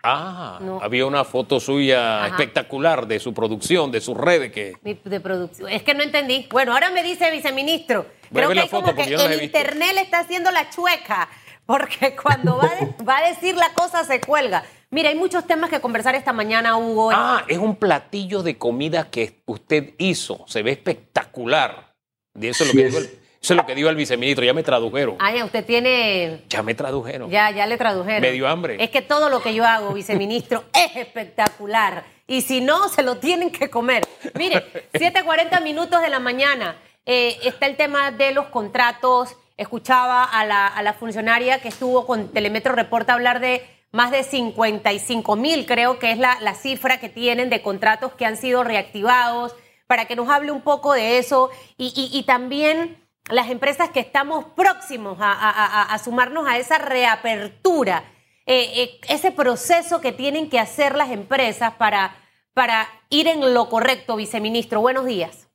Ah, 0.02 0.58
No. 0.62 0.80
había 0.82 1.04
una 1.06 1.24
foto 1.24 1.58
suya 1.58 2.18
Ajá. 2.24 2.28
espectacular 2.28 3.06
de 3.06 3.18
su 3.18 3.34
producción, 3.34 3.90
de 3.90 4.00
sus 4.00 4.16
redes 4.16 4.52
que... 4.52 4.74
De 4.82 5.20
producción. 5.20 5.68
Es 5.70 5.82
que 5.82 5.94
no 5.94 6.02
entendí. 6.02 6.46
Bueno, 6.50 6.72
ahora 6.72 6.90
me 6.90 7.02
dice 7.02 7.30
viceministro. 7.30 8.06
Creo 8.32 8.48
que 8.50 8.54
la 8.54 8.62
hay 8.62 8.68
foto 8.68 8.86
como 8.94 8.96
que 9.04 9.16
no 9.16 9.22
el 9.22 9.42
internet 9.42 9.90
le 9.94 10.00
está 10.02 10.20
haciendo 10.20 10.50
la 10.50 10.68
chueca, 10.70 11.28
porque 11.64 12.14
cuando 12.22 12.56
va, 12.58 12.68
de- 12.74 13.04
va 13.04 13.18
a 13.18 13.28
decir 13.28 13.56
la 13.56 13.72
cosa 13.74 14.04
se 14.04 14.20
cuelga. 14.20 14.64
Mira, 14.90 15.08
hay 15.08 15.16
muchos 15.16 15.44
temas 15.46 15.68
que 15.70 15.80
conversar 15.80 16.14
esta 16.14 16.32
mañana, 16.32 16.76
Hugo. 16.76 17.10
Ah, 17.12 17.44
es 17.48 17.58
un 17.58 17.74
platillo 17.74 18.42
de 18.44 18.56
comida 18.56 19.10
que 19.10 19.42
usted 19.46 19.94
hizo. 19.98 20.44
Se 20.46 20.62
ve 20.62 20.70
espectacular. 20.72 21.92
Y 22.40 22.46
eso, 22.46 22.62
es 22.64 22.68
lo 22.68 22.72
Sí 22.72 22.78
que 22.78 22.86
es. 22.86 22.94
dijo 22.94 23.04
el, 23.04 23.25
eso 23.46 23.54
es 23.54 23.58
lo 23.58 23.64
que 23.66 23.74
dijo 23.76 23.88
el 23.88 23.94
viceministro. 23.96 24.44
Ya 24.44 24.52
me 24.52 24.64
tradujeron. 24.64 25.16
Ay, 25.20 25.40
usted 25.42 25.64
tiene 25.64 26.40
Ya 26.48 26.62
me 26.64 26.74
tradujeron. 26.74 27.30
Ya, 27.30 27.50
ya 27.52 27.64
le 27.66 27.76
tradujeron. 27.76 28.20
Me 28.22 28.32
dio 28.32 28.48
hambre. 28.48 28.76
Es 28.82 28.90
que 28.90 29.02
todo 29.02 29.28
lo 29.30 29.40
que 29.40 29.54
yo 29.54 29.64
hago, 29.64 29.92
viceministro, 29.92 30.64
es 30.74 30.96
espectacular. 30.96 32.04
Y 32.26 32.40
si 32.42 32.60
no, 32.60 32.88
se 32.88 33.04
lo 33.04 33.18
tienen 33.18 33.50
que 33.52 33.70
comer. 33.70 34.02
Mire, 34.34 34.64
7.40 34.92 35.62
minutos 35.62 36.02
de 36.02 36.10
la 36.10 36.18
mañana. 36.18 36.76
eh, 37.06 37.38
está 37.44 37.66
el 37.66 37.76
tema 37.76 38.10
de 38.10 38.32
los 38.32 38.46
contratos. 38.46 39.36
Escuchaba 39.56 40.24
a 40.24 40.44
la, 40.44 40.66
a 40.66 40.82
la 40.82 40.92
funcionaria 40.92 41.60
que 41.60 41.68
estuvo 41.68 42.04
con 42.04 42.32
Telemetro 42.32 42.74
Reporta 42.74 43.14
hablar 43.14 43.38
de 43.40 43.64
más 43.92 44.10
de 44.10 44.24
55 44.24 45.36
mil, 45.36 45.64
creo 45.64 45.98
que 45.98 46.10
es 46.10 46.18
la, 46.18 46.36
la 46.40 46.54
cifra 46.54 46.98
que 47.00 47.08
tienen 47.08 47.48
de 47.48 47.62
contratos 47.62 48.12
que 48.14 48.26
han 48.26 48.36
sido 48.36 48.64
reactivados, 48.64 49.54
para 49.86 50.04
que 50.06 50.16
nos 50.16 50.28
hable 50.28 50.50
un 50.50 50.60
poco 50.62 50.92
de 50.92 51.16
eso 51.18 51.48
y, 51.78 51.92
y- 51.96 52.18
y 52.18 52.24
también 52.24 52.98
las 53.30 53.50
empresas 53.50 53.90
que 53.90 54.00
estamos 54.00 54.46
próximos 54.56 55.18
a, 55.20 55.94
sumarnos 56.02 56.46
a 56.46 56.56
esa 56.58 56.78
reapertura, 56.78 58.04
eh, 58.46 58.70
eh, 58.76 59.00
ese 59.08 59.32
proceso 59.32 60.00
que 60.00 60.12
tienen 60.12 60.48
que 60.48 60.60
hacer 60.60 60.96
las 60.96 61.10
empresas 61.10 61.74
para, 61.74 62.14
para 62.54 62.86
ir 63.10 63.26
en 63.26 63.52
lo 63.52 63.68
correcto, 63.68 64.14
viceministro. 64.16 64.80
Buenos 64.80 65.04
días. 65.06 65.48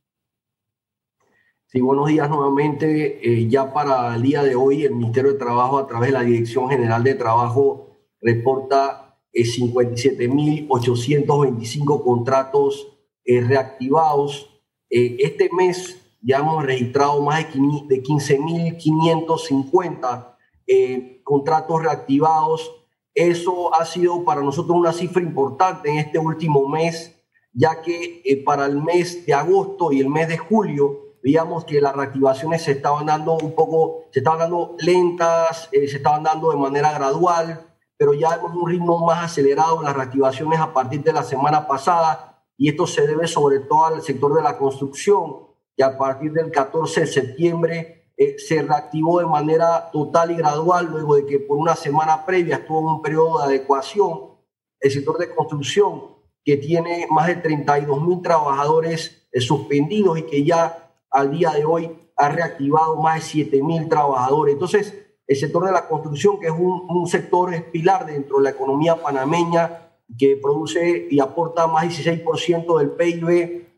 Sí, 1.68 1.80
buenos 1.80 2.10
días 2.10 2.30
nuevamente. 2.30 3.22
Eh, 3.24 3.48
ya 3.48 3.74
para 3.74 4.16
el 4.16 4.22
día 4.22 4.44
de 4.44 4.56
hoy, 4.56 4.84
el 4.84 4.94
Ministerio 4.94 5.32
de 5.32 5.40
Trabajo, 5.40 5.78
a 5.78 5.88
través 5.88 6.10
de 6.10 6.14
la 6.14 6.24
Dirección 6.24 6.70
General 6.70 7.02
de 7.02 7.16
Trabajo, 7.16 7.96
reporta 8.20 9.18
eh, 9.32 9.44
57.825 9.44 12.04
contratos 12.04 12.90
reactivados. 13.26 14.50
Este 14.90 15.50
mes 15.54 16.01
ya 16.22 16.38
hemos 16.38 16.64
registrado 16.64 17.20
más 17.22 17.40
de 17.40 17.48
15 17.52 17.88
de 17.88 18.04
15.550 18.04 20.36
eh, 20.68 21.22
contratos 21.24 21.82
reactivados. 21.82 22.72
Eso 23.14 23.74
ha 23.74 23.84
sido 23.86 24.24
para 24.24 24.42
nosotros 24.42 24.78
una 24.78 24.94
cifra 24.94 25.22
importante 25.22 25.90
en 25.90 25.98
este 25.98 26.20
último 26.20 26.68
mes, 26.68 27.20
ya 27.54 27.82
que 27.82 28.22
eh, 28.24 28.44
para 28.44 28.68
el 28.68 28.82
mes 28.82 29.26
de 29.26 29.34
agosto 29.34 29.92
y 29.92 30.00
el 30.00 30.10
mes 30.10 30.30
de 30.30 30.38
julio 30.38 31.12
veíamos 31.24 31.66
que 31.66 31.82
las 31.82 31.96
reactivaciones 31.96 32.64
se 32.64 32.72
estaban 32.72 33.06
dando 33.06 33.34
un 33.34 33.54
poco, 33.54 34.06
se 34.12 34.20
estaban 34.20 34.40
dando 34.40 34.76
lentas, 34.80 35.70
eh, 35.72 35.88
se 35.88 35.98
estaban 35.98 36.24
dando 36.24 36.52
de 36.52 36.58
manera 36.58 36.92
gradual, 36.94 37.68
pero 37.98 38.14
ya 38.14 38.38
vemos 38.38 38.56
un 38.56 38.70
ritmo 38.70 39.06
más 39.06 39.26
acelerado 39.26 39.80
en 39.80 39.86
las 39.86 39.96
reactivaciones 39.96 40.60
a 40.60 40.74
partir 40.74 41.04
de 41.04 41.14
la 41.14 41.24
semana 41.24 41.68
pasada 41.68 42.44
y 42.58 42.70
esto 42.70 42.88
se 42.88 43.06
debe 43.06 43.28
sobre 43.28 43.60
todo 43.60 43.86
al 43.86 44.02
sector 44.02 44.36
de 44.36 44.42
la 44.42 44.58
construcción, 44.58 45.51
que 45.76 45.84
a 45.84 45.98
partir 45.98 46.32
del 46.34 46.52
14 46.52 47.02
de 47.02 47.08
septiembre 47.08 48.02
eh, 48.18 48.38
se 48.38 48.62
reactivó 48.62 49.20
de 49.20 49.26
manera 49.26 49.90
total 49.92 50.32
y 50.32 50.36
gradual, 50.36 50.88
luego 50.92 51.16
de 51.16 51.26
que 51.26 51.40
por 51.40 51.58
una 51.58 51.76
semana 51.76 52.26
previa 52.26 52.58
estuvo 52.58 52.80
en 52.80 52.96
un 52.98 53.02
periodo 53.02 53.40
de 53.40 53.46
adecuación. 53.46 54.32
El 54.80 54.92
sector 54.92 55.18
de 55.18 55.34
construcción, 55.34 56.04
que 56.44 56.58
tiene 56.58 57.08
más 57.10 57.28
de 57.28 57.36
32 57.36 58.02
mil 58.02 58.22
trabajadores 58.22 59.28
eh, 59.32 59.42
suspendidos 59.42 60.20
y 60.20 60.24
que 60.24 60.44
ya 60.44 60.92
al 61.10 61.32
día 61.32 61.52
de 61.52 61.66
hoy 61.66 61.90
ha 62.16 62.30
reactivado 62.30 62.96
más 62.98 63.16
de 63.16 63.22
7 63.22 63.64
mil 63.64 63.88
trabajadores. 63.88 64.54
Entonces, 64.54 64.94
el 65.26 65.36
sector 65.36 65.66
de 65.66 65.72
la 65.72 65.88
construcción, 65.88 66.40
que 66.40 66.48
es 66.48 66.54
un, 66.54 66.88
un 66.90 67.08
sector 67.08 67.54
es 67.54 67.64
pilar 67.64 68.06
dentro 68.06 68.38
de 68.38 68.44
la 68.44 68.50
economía 68.52 69.02
panameña, 69.02 69.92
que 70.18 70.38
produce 70.42 71.08
y 71.10 71.20
aporta 71.20 71.68
más 71.68 71.84
del 71.84 72.24
16% 72.24 72.78
del 72.78 72.92
PIB 72.92 73.71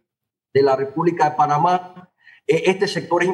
de 0.54 0.62
la 0.62 0.76
República 0.76 1.30
de 1.30 1.36
Panamá. 1.36 2.12
Eh, 2.48 2.64
Este 2.68 2.88
sector 2.88 3.24
es 3.24 3.32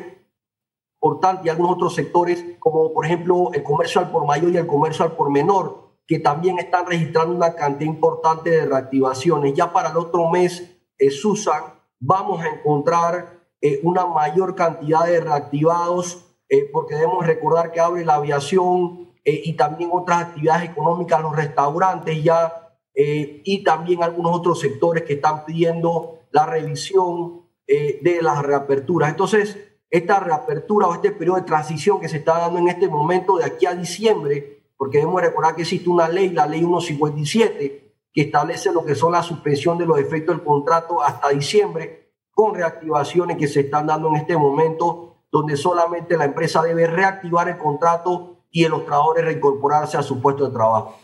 importante 1.01 1.43
y 1.45 1.49
algunos 1.49 1.73
otros 1.73 1.95
sectores, 1.95 2.43
como 2.59 2.93
por 2.93 3.05
ejemplo 3.05 3.51
el 3.53 3.63
comercio 3.63 4.01
al 4.01 4.11
por 4.11 4.25
mayor 4.25 4.51
y 4.51 4.57
el 4.57 4.67
comercio 4.67 5.05
al 5.05 5.13
por 5.13 5.29
menor, 5.29 5.89
que 6.07 6.19
también 6.19 6.57
están 6.59 6.85
registrando 6.87 7.35
una 7.35 7.53
cantidad 7.53 7.89
importante 7.91 8.49
de 8.49 8.65
reactivaciones. 8.65 9.53
Ya 9.53 9.71
para 9.71 9.89
el 9.89 9.97
otro 9.97 10.29
mes, 10.29 10.77
eh, 10.97 11.11
Susan, 11.11 11.63
vamos 11.99 12.41
a 12.41 12.47
encontrar 12.47 13.39
eh, 13.61 13.79
una 13.83 14.05
mayor 14.05 14.55
cantidad 14.55 15.05
de 15.05 15.19
reactivados, 15.19 16.25
eh, 16.49 16.67
porque 16.71 16.95
debemos 16.95 17.25
recordar 17.27 17.71
que 17.71 17.79
abre 17.79 18.03
la 18.05 18.15
aviación 18.15 19.11
eh, 19.23 19.41
y 19.45 19.53
también 19.53 19.91
otras 19.93 20.23
actividades 20.23 20.69
económicas, 20.69 21.21
los 21.21 21.35
restaurantes 21.35 22.23
ya, 22.23 22.75
eh, 22.95 23.41
y 23.45 23.63
también 23.63 24.01
algunos 24.01 24.35
otros 24.35 24.59
sectores 24.59 25.03
que 25.03 25.13
están 25.13 25.45
pidiendo 25.45 26.18
la 26.31 26.45
revisión 26.45 27.43
eh, 27.67 27.99
de 28.01 28.21
las 28.21 28.41
reaperturas. 28.43 29.09
Entonces, 29.09 29.57
esta 29.89 30.19
reapertura 30.19 30.87
o 30.87 30.93
este 30.93 31.11
periodo 31.11 31.37
de 31.37 31.43
transición 31.43 31.99
que 31.99 32.09
se 32.09 32.17
está 32.17 32.37
dando 32.37 32.59
en 32.59 32.67
este 32.67 32.87
momento 32.87 33.37
de 33.37 33.45
aquí 33.45 33.65
a 33.65 33.73
diciembre, 33.73 34.63
porque 34.77 34.99
debemos 34.99 35.21
recordar 35.21 35.55
que 35.55 35.63
existe 35.63 35.89
una 35.89 36.07
ley, 36.07 36.29
la 36.29 36.45
ley 36.45 36.59
157, 36.59 37.93
que 38.13 38.21
establece 38.21 38.71
lo 38.71 38.85
que 38.85 38.95
son 38.95 39.11
la 39.11 39.23
suspensión 39.23 39.77
de 39.77 39.85
los 39.85 39.99
efectos 39.99 40.35
del 40.35 40.45
contrato 40.45 41.01
hasta 41.01 41.29
diciembre, 41.29 42.11
con 42.31 42.55
reactivaciones 42.55 43.37
que 43.37 43.47
se 43.47 43.61
están 43.61 43.87
dando 43.87 44.09
en 44.09 44.15
este 44.15 44.37
momento, 44.37 45.17
donde 45.31 45.57
solamente 45.57 46.17
la 46.17 46.25
empresa 46.25 46.61
debe 46.61 46.87
reactivar 46.87 47.49
el 47.49 47.57
contrato 47.57 48.37
y 48.51 48.67
los 48.67 48.85
trabajadores 48.85 49.25
reincorporarse 49.25 49.97
a 49.97 50.03
su 50.03 50.21
puesto 50.21 50.47
de 50.47 50.53
trabajo. 50.53 50.97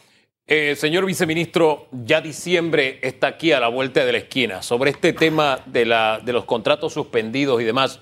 Eh, 0.47 0.75
señor 0.75 1.05
viceministro, 1.05 1.87
ya 1.91 2.21
diciembre 2.21 2.99
está 3.01 3.27
aquí 3.27 3.51
a 3.51 3.59
la 3.59 3.67
vuelta 3.67 4.05
de 4.05 4.11
la 4.11 4.19
esquina. 4.19 4.61
Sobre 4.61 4.91
este 4.91 5.11
tema 5.11 5.59
de, 5.65 5.85
la, 5.85 6.21
de 6.23 6.33
los 6.33 6.45
contratos 6.45 6.93
suspendidos 6.93 7.59
y 7.61 7.65
demás, 7.65 7.99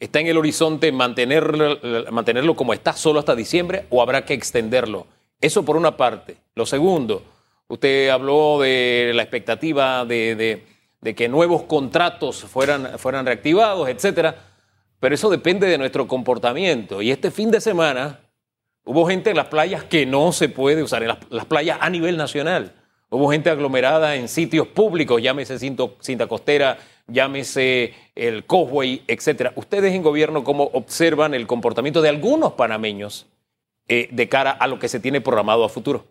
¿está 0.00 0.18
en 0.18 0.26
el 0.26 0.36
horizonte 0.36 0.90
mantenerlo, 0.90 1.78
mantenerlo 2.10 2.56
como 2.56 2.74
está 2.74 2.94
solo 2.94 3.20
hasta 3.20 3.36
diciembre 3.36 3.84
o 3.90 4.02
habrá 4.02 4.24
que 4.24 4.34
extenderlo? 4.34 5.06
Eso 5.40 5.64
por 5.64 5.76
una 5.76 5.96
parte. 5.96 6.36
Lo 6.56 6.66
segundo, 6.66 7.22
usted 7.68 8.08
habló 8.08 8.58
de 8.60 9.12
la 9.14 9.22
expectativa 9.22 10.04
de, 10.04 10.34
de- 10.34 10.74
de 11.00 11.14
que 11.14 11.28
nuevos 11.28 11.64
contratos 11.64 12.44
fueran, 12.44 12.98
fueran 12.98 13.26
reactivados, 13.26 13.90
etcétera, 13.90 14.34
pero 14.98 15.14
eso 15.14 15.28
depende 15.28 15.66
de 15.68 15.76
nuestro 15.76 16.08
comportamiento. 16.08 17.02
Y 17.02 17.10
este 17.10 17.30
fin 17.30 17.50
de 17.50 17.60
semana 17.60 18.20
Hubo 18.84 19.06
gente 19.06 19.30
en 19.30 19.36
las 19.36 19.46
playas 19.46 19.84
que 19.84 20.04
no 20.04 20.32
se 20.32 20.48
puede 20.48 20.82
usar, 20.82 21.02
en 21.02 21.08
las, 21.30 21.46
playas 21.46 21.78
a 21.80 21.88
nivel 21.88 22.16
nacional. 22.16 22.72
Hubo 23.08 23.30
gente 23.30 23.48
aglomerada 23.48 24.16
en 24.16 24.28
sitios 24.28 24.66
públicos, 24.68 25.22
llámese 25.22 25.58
Cinto- 25.58 25.96
Cinta 26.00 26.26
Costera, 26.26 26.78
llámese 27.06 27.94
el 28.14 28.44
Causeway, 28.44 29.02
etcétera. 29.06 29.52
Ustedes 29.56 29.94
en 29.94 30.02
gobierno, 30.02 30.44
¿cómo 30.44 30.64
observan 30.72 31.32
el 31.32 31.46
comportamiento 31.46 32.02
de 32.02 32.10
algunos 32.10 32.52
panameños 32.52 33.26
eh, 33.88 34.08
de 34.10 34.28
cara 34.28 34.50
a 34.50 34.66
lo 34.66 34.78
que 34.78 34.88
se 34.88 35.00
tiene 35.00 35.20
programado 35.20 35.64
a 35.64 35.68
futuro? 35.68 36.04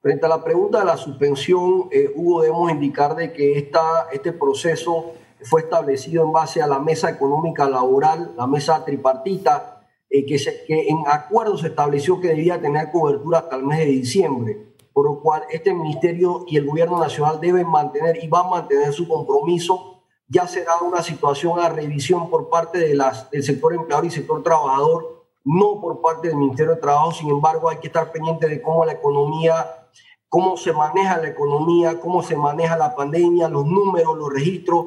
Frente 0.00 0.24
a 0.26 0.28
la 0.28 0.44
pregunta 0.44 0.78
de 0.80 0.84
la 0.84 0.96
suspensión, 0.96 1.88
eh, 1.90 2.10
Hugo, 2.14 2.42
debemos 2.42 2.70
indicar 2.70 3.14
de 3.16 3.32
que 3.32 3.58
esta, 3.58 4.06
este 4.12 4.32
proceso 4.32 5.14
fue 5.42 5.62
establecido 5.62 6.24
en 6.24 6.32
base 6.32 6.62
a 6.62 6.66
la 6.66 6.78
mesa 6.78 7.10
económica 7.10 7.68
laboral, 7.68 8.32
la 8.36 8.46
mesa 8.46 8.84
tripartita, 8.84 9.73
eh, 10.14 10.24
que, 10.26 10.38
se- 10.38 10.64
que 10.66 10.88
en 10.88 10.98
acuerdo 11.06 11.56
se 11.58 11.68
estableció 11.68 12.20
que 12.20 12.28
debía 12.28 12.60
tener 12.60 12.90
cobertura 12.92 13.40
hasta 13.40 13.56
el 13.56 13.64
mes 13.64 13.78
de 13.80 13.86
diciembre, 13.86 14.74
por 14.92 15.04
lo 15.06 15.20
cual 15.20 15.42
este 15.50 15.72
ministerio 15.74 16.44
y 16.46 16.56
el 16.56 16.66
gobierno 16.66 16.98
nacional 17.00 17.40
deben 17.40 17.68
mantener 17.68 18.22
y 18.22 18.28
van 18.28 18.46
a 18.46 18.50
mantener 18.50 18.92
su 18.92 19.08
compromiso. 19.08 20.02
Ya 20.28 20.46
será 20.46 20.72
una 20.90 21.02
situación 21.02 21.58
a 21.58 21.68
revisión 21.68 22.30
por 22.30 22.48
parte 22.48 22.78
de 22.78 22.94
las, 22.94 23.30
del 23.30 23.42
sector 23.42 23.74
empleador 23.74 24.06
y 24.06 24.10
sector 24.10 24.42
trabajador, 24.42 25.24
no 25.44 25.80
por 25.80 26.00
parte 26.00 26.28
del 26.28 26.36
Ministerio 26.38 26.74
de 26.74 26.80
Trabajo. 26.80 27.12
Sin 27.12 27.28
embargo, 27.28 27.68
hay 27.68 27.78
que 27.78 27.88
estar 27.88 28.10
pendiente 28.12 28.48
de 28.48 28.62
cómo 28.62 28.84
la 28.84 28.92
economía 28.92 29.54
cómo 30.28 30.56
se 30.56 30.72
maneja 30.72 31.18
la 31.18 31.28
economía, 31.28 32.00
cómo 32.00 32.20
se 32.20 32.34
maneja 32.36 32.76
la 32.76 32.96
pandemia, 32.96 33.48
los 33.48 33.66
números, 33.66 34.16
los 34.18 34.32
registros, 34.32 34.86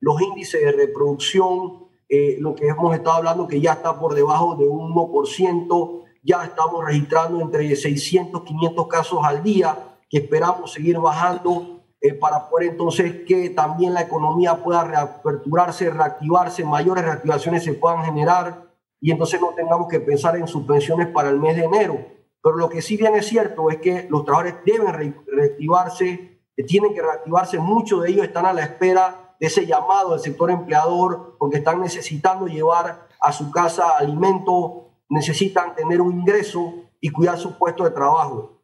los 0.00 0.20
índices 0.20 0.60
de 0.60 0.72
reproducción, 0.72 1.86
eh, 2.08 2.36
lo 2.40 2.54
que 2.54 2.66
hemos 2.68 2.94
estado 2.94 3.16
hablando 3.16 3.46
que 3.48 3.60
ya 3.60 3.72
está 3.72 3.98
por 3.98 4.14
debajo 4.14 4.56
de 4.56 4.66
un 4.68 4.92
1%, 4.94 6.02
ya 6.22 6.44
estamos 6.44 6.84
registrando 6.84 7.40
entre 7.40 7.74
600, 7.74 8.42
500 8.42 8.86
casos 8.86 9.20
al 9.22 9.42
día, 9.42 9.76
que 10.08 10.18
esperamos 10.18 10.72
seguir 10.72 10.98
bajando 10.98 11.80
eh, 12.00 12.14
para 12.14 12.48
poder 12.48 12.70
entonces 12.70 13.24
que 13.26 13.50
también 13.50 13.94
la 13.94 14.02
economía 14.02 14.62
pueda 14.62 14.84
reaperturarse, 14.84 15.88
reactivarse, 15.90 16.64
mayores 16.64 17.04
reactivaciones 17.04 17.64
se 17.64 17.74
puedan 17.74 18.04
generar 18.04 18.70
y 19.00 19.10
entonces 19.10 19.40
no 19.40 19.50
tengamos 19.54 19.88
que 19.88 20.00
pensar 20.00 20.36
en 20.36 20.46
subvenciones 20.46 21.08
para 21.08 21.30
el 21.30 21.38
mes 21.40 21.56
de 21.56 21.64
enero. 21.64 21.98
Pero 22.42 22.56
lo 22.56 22.68
que 22.68 22.82
sí 22.82 22.96
bien 22.96 23.14
es 23.14 23.26
cierto 23.26 23.70
es 23.70 23.76
que 23.78 24.06
los 24.10 24.24
trabajadores 24.24 24.64
deben 24.66 24.92
re- 24.92 25.14
reactivarse, 25.26 26.40
eh, 26.56 26.64
tienen 26.64 26.92
que 26.92 27.00
reactivarse, 27.02 27.58
muchos 27.58 28.02
de 28.02 28.10
ellos 28.10 28.24
están 28.26 28.46
a 28.46 28.52
la 28.52 28.62
espera 28.62 29.21
de 29.42 29.48
ese 29.48 29.66
llamado 29.66 30.10
del 30.10 30.20
sector 30.20 30.52
empleador, 30.52 31.34
porque 31.36 31.56
están 31.56 31.80
necesitando 31.80 32.46
llevar 32.46 33.08
a 33.20 33.32
su 33.32 33.50
casa 33.50 33.96
alimento, 33.98 34.90
necesitan 35.08 35.74
tener 35.74 36.00
un 36.00 36.12
ingreso 36.12 36.74
y 37.00 37.10
cuidar 37.10 37.36
su 37.38 37.58
puesto 37.58 37.82
de 37.82 37.90
trabajo. 37.90 38.60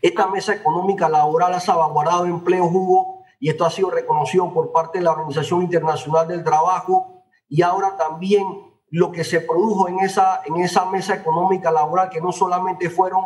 Esta 0.00 0.26
mesa 0.26 0.54
económica 0.54 1.06
laboral 1.06 1.52
ha 1.52 1.60
salvaguardado 1.60 2.24
empleo, 2.24 2.64
Hugo, 2.64 3.24
y 3.38 3.50
esto 3.50 3.66
ha 3.66 3.70
sido 3.70 3.90
reconocido 3.90 4.50
por 4.54 4.72
parte 4.72 4.96
de 4.96 5.04
la 5.04 5.12
Organización 5.12 5.60
Internacional 5.60 6.26
del 6.26 6.42
Trabajo 6.42 7.22
y 7.46 7.60
ahora 7.60 7.94
también 7.98 8.42
lo 8.88 9.12
que 9.12 9.22
se 9.22 9.42
produjo 9.42 9.86
en 9.86 9.98
esa, 9.98 10.40
en 10.46 10.56
esa 10.56 10.86
mesa 10.86 11.14
económica 11.14 11.70
laboral, 11.70 12.08
que 12.08 12.22
no 12.22 12.32
solamente 12.32 12.88
fueron 12.88 13.22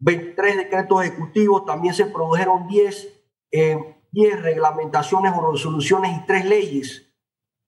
23 0.00 0.58
decretos 0.58 1.02
ejecutivos, 1.02 1.64
también 1.64 1.94
se 1.94 2.04
produjeron 2.04 2.68
10, 2.68 3.08
eh, 3.52 3.95
10 4.16 4.40
reglamentaciones 4.40 5.34
o 5.36 5.52
resoluciones 5.52 6.16
y 6.16 6.24
3 6.24 6.46
leyes. 6.46 7.12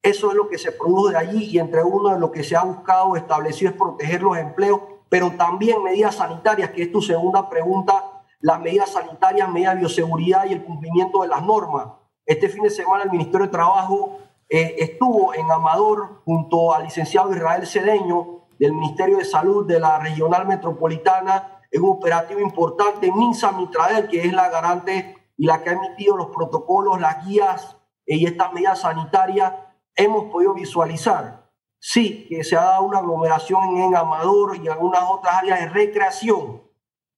Eso 0.02 0.31
es 0.31 0.35
lo 0.35 0.49
que 0.49 0.57
se 0.57 0.73
produjo 0.73 1.11
de 1.11 1.19
allí 1.19 1.45
y 1.45 1.59
entre 1.59 1.85
uno 1.85 2.14
de 2.14 2.19
lo 2.19 2.33
que 2.33 2.43
se 2.43 2.57
ha 2.57 2.62
buscado 2.62 3.17
establecido 3.17 3.71
es 3.71 3.76
proteger 3.76 4.23
los 4.23 4.38
empleos, 4.38 4.81
pero 5.11 5.31
también 5.33 5.83
medidas 5.83 6.14
sanitarias, 6.14 6.71
que 6.71 6.85
es 6.85 6.90
tu 6.90 7.02
segunda 7.02 7.50
pregunta, 7.50 8.02
las 8.40 8.61
medidas 8.61 8.88
sanitarias, 8.88 9.47
medidas 9.50 9.75
de 9.75 9.81
bioseguridad 9.81 10.47
y 10.47 10.55
el 10.55 10.64
cumplimiento 10.64 11.21
de 11.21 11.28
las 11.28 11.43
normas. 11.43 11.88
Este 12.25 12.49
fin 12.49 12.62
de 12.62 12.71
semana 12.71 13.05
el 13.05 13.11
Ministerio 13.11 13.45
de 13.45 13.52
Trabajo 13.52 14.21
eh, 14.49 14.76
estuvo 14.78 15.35
en 15.35 15.50
Amador 15.50 16.23
junto 16.25 16.73
al 16.73 16.85
licenciado 16.85 17.35
Israel 17.35 17.67
Cedeño 17.67 18.47
del 18.59 18.73
Ministerio 18.73 19.19
de 19.19 19.26
Salud 19.26 19.67
de 19.67 19.81
la 19.81 19.99
Regional 19.99 20.47
Metropolitana 20.47 21.61
en 21.71 21.83
un 21.83 21.90
operativo 21.90 22.40
importante, 22.40 23.12
MINSA 23.12 23.52
Mitrael, 23.52 24.09
que 24.09 24.23
es 24.23 24.33
la 24.33 24.49
garante 24.49 25.18
y 25.38 25.47
la 25.47 25.62
que 25.62 25.71
ha 25.71 25.75
emitido 25.75 26.16
los 26.16 26.28
protocolos, 26.28 27.00
las 27.00 27.25
guías 27.25 27.78
eh, 28.04 28.16
y 28.16 28.26
estas 28.26 28.52
medidas 28.52 28.80
sanitarias, 28.80 29.54
hemos 29.95 30.25
podido 30.25 30.52
visualizar, 30.52 31.49
sí, 31.78 32.26
que 32.28 32.45
se 32.45 32.57
ha 32.57 32.62
dado 32.62 32.83
una 32.83 32.99
aglomeración 32.99 33.78
en 33.78 33.97
Amador 33.97 34.57
y 34.57 34.68
algunas 34.68 35.02
otras 35.09 35.37
áreas 35.37 35.61
de 35.61 35.68
recreación. 35.68 36.62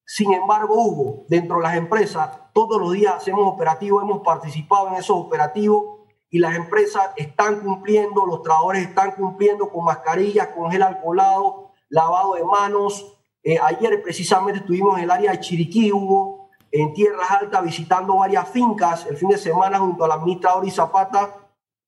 Sin 0.05 0.33
embargo, 0.33 0.75
Hugo, 0.75 1.25
dentro 1.29 1.57
de 1.57 1.63
las 1.63 1.77
empresas, 1.77 2.31
todos 2.53 2.79
los 2.79 2.93
días 2.93 3.15
hacemos 3.15 3.53
operativos, 3.53 4.03
hemos 4.03 4.21
participado 4.21 4.89
en 4.89 4.95
esos 4.95 5.17
operativos 5.17 6.01
y 6.29 6.39
las 6.41 6.55
empresas 6.57 7.11
están 7.17 7.61
cumpliendo, 7.61 8.27
los 8.27 8.43
trabajadores 8.43 8.87
están 8.87 9.13
cumpliendo 9.13 9.71
con 9.71 9.85
mascarillas, 9.85 10.49
con 10.49 10.71
gel 10.71 10.83
alcoholado, 10.83 11.73
lavado 11.89 12.35
de 12.35 12.45
manos, 12.45 13.17
eh, 13.43 13.59
ayer 13.63 14.03
precisamente 14.03 14.61
estuvimos 14.61 14.99
en 14.99 15.05
el 15.05 15.11
área 15.11 15.33
de 15.33 15.41
Chiriquí, 15.41 15.91
Hugo, 15.91 16.40
en 16.73 16.93
Tierras 16.93 17.31
Altas, 17.31 17.65
visitando 17.65 18.17
varias 18.17 18.49
fincas 18.49 19.07
el 19.07 19.17
fin 19.17 19.31
de 19.31 19.39
semana 19.39 19.79
junto 19.79 20.05
a 20.05 20.09
la 20.09 20.19
ministra 20.19 20.55
Ori 20.55 20.71
Zapata 20.71 21.37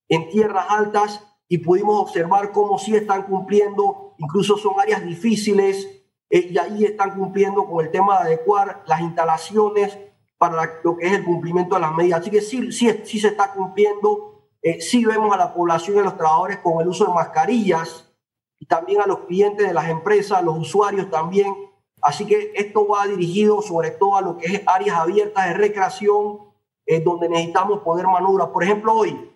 en 0.09 0.29
Tierras 0.29 0.65
Altas 0.69 1.25
y 1.47 1.59
pudimos 1.59 1.99
observar 2.01 2.51
cómo 2.51 2.77
sí 2.77 2.95
están 2.95 3.23
cumpliendo, 3.23 4.15
incluso 4.17 4.57
son 4.57 4.79
áreas 4.79 5.03
difíciles 5.05 5.87
eh, 6.29 6.47
y 6.51 6.57
ahí 6.57 6.85
están 6.85 7.17
cumpliendo 7.17 7.65
con 7.65 7.85
el 7.85 7.91
tema 7.91 8.19
de 8.19 8.27
adecuar 8.27 8.83
las 8.87 9.01
instalaciones 9.01 9.97
para 10.37 10.79
lo 10.83 10.97
que 10.97 11.07
es 11.07 11.13
el 11.13 11.23
cumplimiento 11.23 11.75
de 11.75 11.81
las 11.81 11.95
medidas. 11.95 12.21
Así 12.21 12.31
que 12.31 12.41
sí, 12.41 12.71
sí, 12.71 12.89
sí 13.05 13.19
se 13.19 13.29
está 13.29 13.53
cumpliendo, 13.53 14.49
eh, 14.61 14.81
sí 14.81 15.05
vemos 15.05 15.33
a 15.33 15.37
la 15.37 15.53
población 15.53 15.97
y 15.97 15.99
a 15.99 16.03
los 16.03 16.17
trabajadores 16.17 16.57
con 16.57 16.81
el 16.81 16.87
uso 16.87 17.05
de 17.05 17.13
mascarillas, 17.13 18.09
y 18.59 18.65
también 18.65 19.01
a 19.01 19.05
los 19.05 19.19
clientes 19.19 19.67
de 19.67 19.73
las 19.73 19.89
empresas, 19.89 20.39
a 20.39 20.41
los 20.41 20.57
usuarios 20.57 21.09
también. 21.09 21.53
Así 22.03 22.25
que 22.25 22.51
esto 22.55 22.85
va 22.85 23.07
dirigido 23.07 23.61
sobre 23.61 23.91
todo 23.91 24.17
a 24.17 24.21
lo 24.21 24.37
que 24.37 24.47
es 24.47 24.61
áreas 24.65 24.97
abiertas 24.97 25.47
de 25.47 25.53
recreación, 25.53 26.39
eh, 26.85 26.99
donde 26.99 27.29
necesitamos 27.29 27.79
poner 27.79 28.05
manubras. 28.05 28.49
Por 28.49 28.61
ejemplo, 28.61 28.93
hoy, 28.93 29.31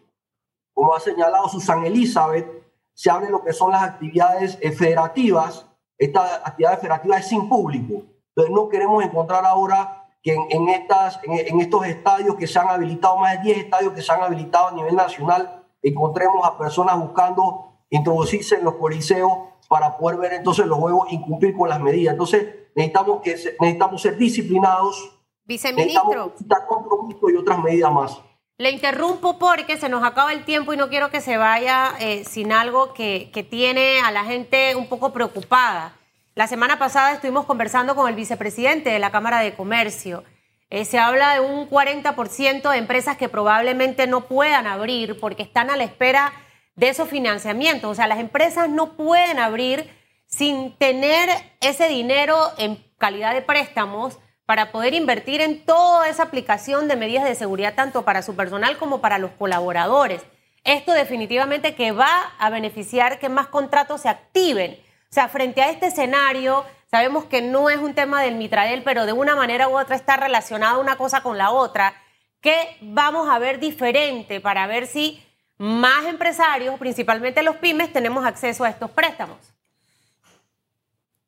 como 0.74 0.94
ha 0.94 1.00
señalado 1.00 1.48
Susan 1.48 1.86
Elizabeth, 1.86 2.46
se 2.94 3.10
habla 3.10 3.30
lo 3.30 3.42
que 3.42 3.54
son 3.54 3.72
las 3.72 3.84
actividades 3.84 4.58
eh, 4.60 4.74
federativas. 4.74 5.66
Esta 5.98 6.36
actividad 6.46 6.78
federativa 6.78 7.18
es 7.18 7.28
sin 7.28 7.48
público. 7.48 8.04
Entonces 8.30 8.54
no 8.54 8.68
queremos 8.68 9.02
encontrar 9.02 9.46
ahora 9.46 10.06
que 10.22 10.36
en, 10.50 10.68
estas, 10.68 11.22
en, 11.24 11.34
en, 11.48 11.62
estos 11.62 11.86
estadios 11.88 12.36
que 12.36 12.48
se 12.48 12.60
han 12.60 12.68
habilitado, 12.68 13.16
más 13.16 13.38
de 13.38 13.54
10 13.54 13.58
estadios 13.60 13.94
que 13.94 14.02
se 14.02 14.12
han 14.12 14.22
habilitado 14.22 14.68
a 14.68 14.72
nivel 14.74 14.96
nacional, 14.96 15.64
encontremos 15.82 16.46
a 16.46 16.58
personas 16.58 17.00
buscando 17.00 17.78
introducirse 17.90 18.56
en 18.56 18.66
los 18.66 18.76
coliseos 18.76 19.32
para 19.68 19.98
poder 19.98 20.18
ver 20.20 20.34
entonces 20.34 20.66
los 20.66 20.78
juegos 20.78 21.08
y 21.12 21.22
cumplir 21.22 21.56
con 21.56 21.70
las 21.70 21.80
medidas. 21.80 22.14
Entonces 22.14 22.48
necesitamos, 22.76 23.22
que, 23.22 23.32
necesitamos 23.32 24.02
ser 24.02 24.18
disciplinados, 24.18 25.12
Viceministro. 25.46 26.34
compromiso 26.68 27.30
y 27.30 27.36
otras 27.36 27.64
medidas 27.64 27.92
más. 27.92 28.22
Le 28.58 28.72
interrumpo 28.72 29.38
porque 29.38 29.78
se 29.78 29.88
nos 29.88 30.04
acaba 30.04 30.34
el 30.34 30.44
tiempo 30.44 30.74
y 30.74 30.78
no 30.78 30.90
quiero 30.90 31.10
que 31.10 31.22
se 31.22 31.38
vaya 31.38 31.94
eh, 32.00 32.24
sin 32.26 32.52
algo 32.52 32.94
que, 32.94 33.30
que 33.32 33.44
tiene 33.44 34.02
a 34.02 34.12
la 34.12 34.24
gente 34.24 34.76
un 34.76 34.88
poco 34.88 35.14
preocupada. 35.14 35.94
La 36.34 36.48
semana 36.48 36.80
pasada 36.80 37.14
estuvimos 37.14 37.46
conversando 37.46 37.96
con 37.96 38.10
el 38.10 38.16
vicepresidente 38.16 38.90
de 38.90 39.00
la 39.00 39.12
Cámara 39.12 39.40
de 39.40 39.54
Comercio. 39.54 40.24
Eh, 40.70 40.84
se 40.86 41.00
habla 41.00 41.34
de 41.34 41.40
un 41.40 41.70
40% 41.70 42.70
de 42.70 42.78
empresas 42.78 43.16
que 43.16 43.30
probablemente 43.30 44.06
no 44.06 44.26
puedan 44.26 44.68
abrir 44.68 45.18
porque 45.20 45.44
están 45.44 45.70
a 45.70 45.78
la 45.78 45.86
espera 45.86 46.34
de 46.78 46.90
esos 46.90 47.10
financiamientos. 47.10 47.92
O 47.92 47.96
sea, 47.96 48.08
las 48.08 48.20
empresas 48.20 48.70
no 48.70 48.94
pueden 48.94 49.40
abrir 49.40 49.90
sin 50.28 50.78
tener 50.78 51.30
ese 51.60 51.90
dinero 51.90 52.38
en 52.58 52.82
calidad 52.98 53.34
de 53.34 53.42
préstamos 53.42 54.18
para 54.46 54.72
poder 54.72 54.94
invertir 54.94 55.42
en 55.42 55.66
toda 55.66 56.08
esa 56.08 56.24
aplicación 56.24 56.88
de 56.88 56.96
medidas 56.96 57.26
de 57.26 57.36
seguridad 57.36 57.76
tanto 57.76 58.06
para 58.06 58.22
su 58.22 58.36
personal 58.36 58.78
como 58.78 59.02
para 59.02 59.18
los 59.18 59.32
colaboradores. 59.32 60.26
Esto 60.64 60.94
definitivamente 60.94 61.76
que 61.76 61.92
va 61.92 62.34
a 62.40 62.50
beneficiar 62.50 63.20
que 63.20 63.30
más 63.30 63.48
contratos 63.48 64.02
se 64.02 64.10
activen. 64.10 64.80
O 65.10 65.14
sea, 65.14 65.28
frente 65.28 65.62
a 65.62 65.70
este 65.70 65.88
escenario, 65.88 66.66
sabemos 66.92 67.26
que 67.26 67.42
no 67.42 67.70
es 67.70 67.78
un 67.78 67.94
tema 67.94 68.22
del 68.22 68.36
Mitrael, 68.36 68.84
pero 68.84 69.06
de 69.06 69.14
una 69.14 69.36
manera 69.36 69.68
u 69.68 69.78
otra 69.78 69.96
está 69.96 70.18
relacionada 70.18 70.78
una 70.78 70.98
cosa 70.98 71.22
con 71.22 71.38
la 71.38 71.52
otra. 71.52 71.94
¿Qué 72.42 72.78
vamos 72.82 73.30
a 73.30 73.40
ver 73.40 73.60
diferente 73.60 74.40
para 74.40 74.68
ver 74.68 74.88
si 74.88 75.24
más 75.58 76.06
empresarios, 76.06 76.78
principalmente 76.78 77.42
los 77.42 77.56
pymes, 77.58 77.92
tenemos 77.92 78.26
acceso 78.26 78.64
a 78.64 78.70
estos 78.70 78.92
préstamos. 78.92 79.38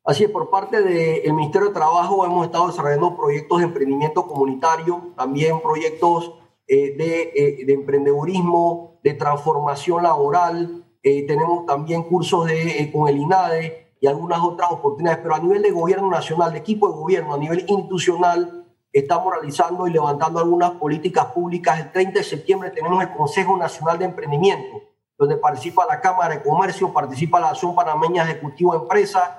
Así 0.04 0.24
es, 0.24 0.30
por 0.30 0.50
parte 0.50 0.82
del 0.82 1.32
Ministerio 1.32 1.68
de 1.68 1.74
Trabajo 1.74 2.24
hemos 2.24 2.46
estado 2.46 2.68
desarrollando 2.68 3.16
proyectos 3.16 3.58
de 3.58 3.64
emprendimiento 3.64 4.26
comunitario, 4.26 5.12
también 5.16 5.60
proyectos 5.60 6.32
eh, 6.66 6.96
de, 6.96 7.32
eh, 7.34 7.64
de, 7.66 7.72
emprendedurismo, 7.72 8.98
de 9.02 9.14
transformación 9.14 10.02
laboral, 10.02 10.84
eh, 11.02 11.26
tenemos 11.26 11.66
también 11.66 12.02
cursos 12.02 12.46
de, 12.46 12.90
con 12.92 13.08
el 13.08 13.18
INADE 13.18 13.94
y 14.00 14.06
algunas 14.06 14.40
otras 14.40 14.70
oportunidades, 14.70 15.20
pero 15.22 15.34
a 15.34 15.38
nivel 15.38 15.62
de 15.62 15.70
gobierno 15.70 16.10
nacional, 16.10 16.52
de 16.52 16.58
equipo 16.58 16.88
de 16.88 16.94
gobierno, 16.94 17.34
a 17.34 17.38
nivel 17.38 17.64
institucional, 17.68 18.59
estamos 18.92 19.32
realizando 19.32 19.86
y 19.86 19.92
levantando 19.92 20.40
algunas 20.40 20.72
políticas 20.72 21.26
públicas. 21.26 21.78
El 21.78 21.92
30 21.92 22.18
de 22.18 22.24
septiembre 22.24 22.70
tenemos 22.70 23.02
el 23.02 23.12
Consejo 23.12 23.56
Nacional 23.56 23.98
de 23.98 24.06
Emprendimiento, 24.06 24.82
donde 25.16 25.36
participa 25.36 25.86
la 25.86 26.00
Cámara 26.00 26.34
de 26.34 26.42
Comercio, 26.42 26.92
participa 26.92 27.40
la 27.40 27.46
Asociación 27.46 27.74
Panameña 27.74 28.24
Ejecutivo 28.24 28.72
de 28.72 28.78
Empresas, 28.78 29.30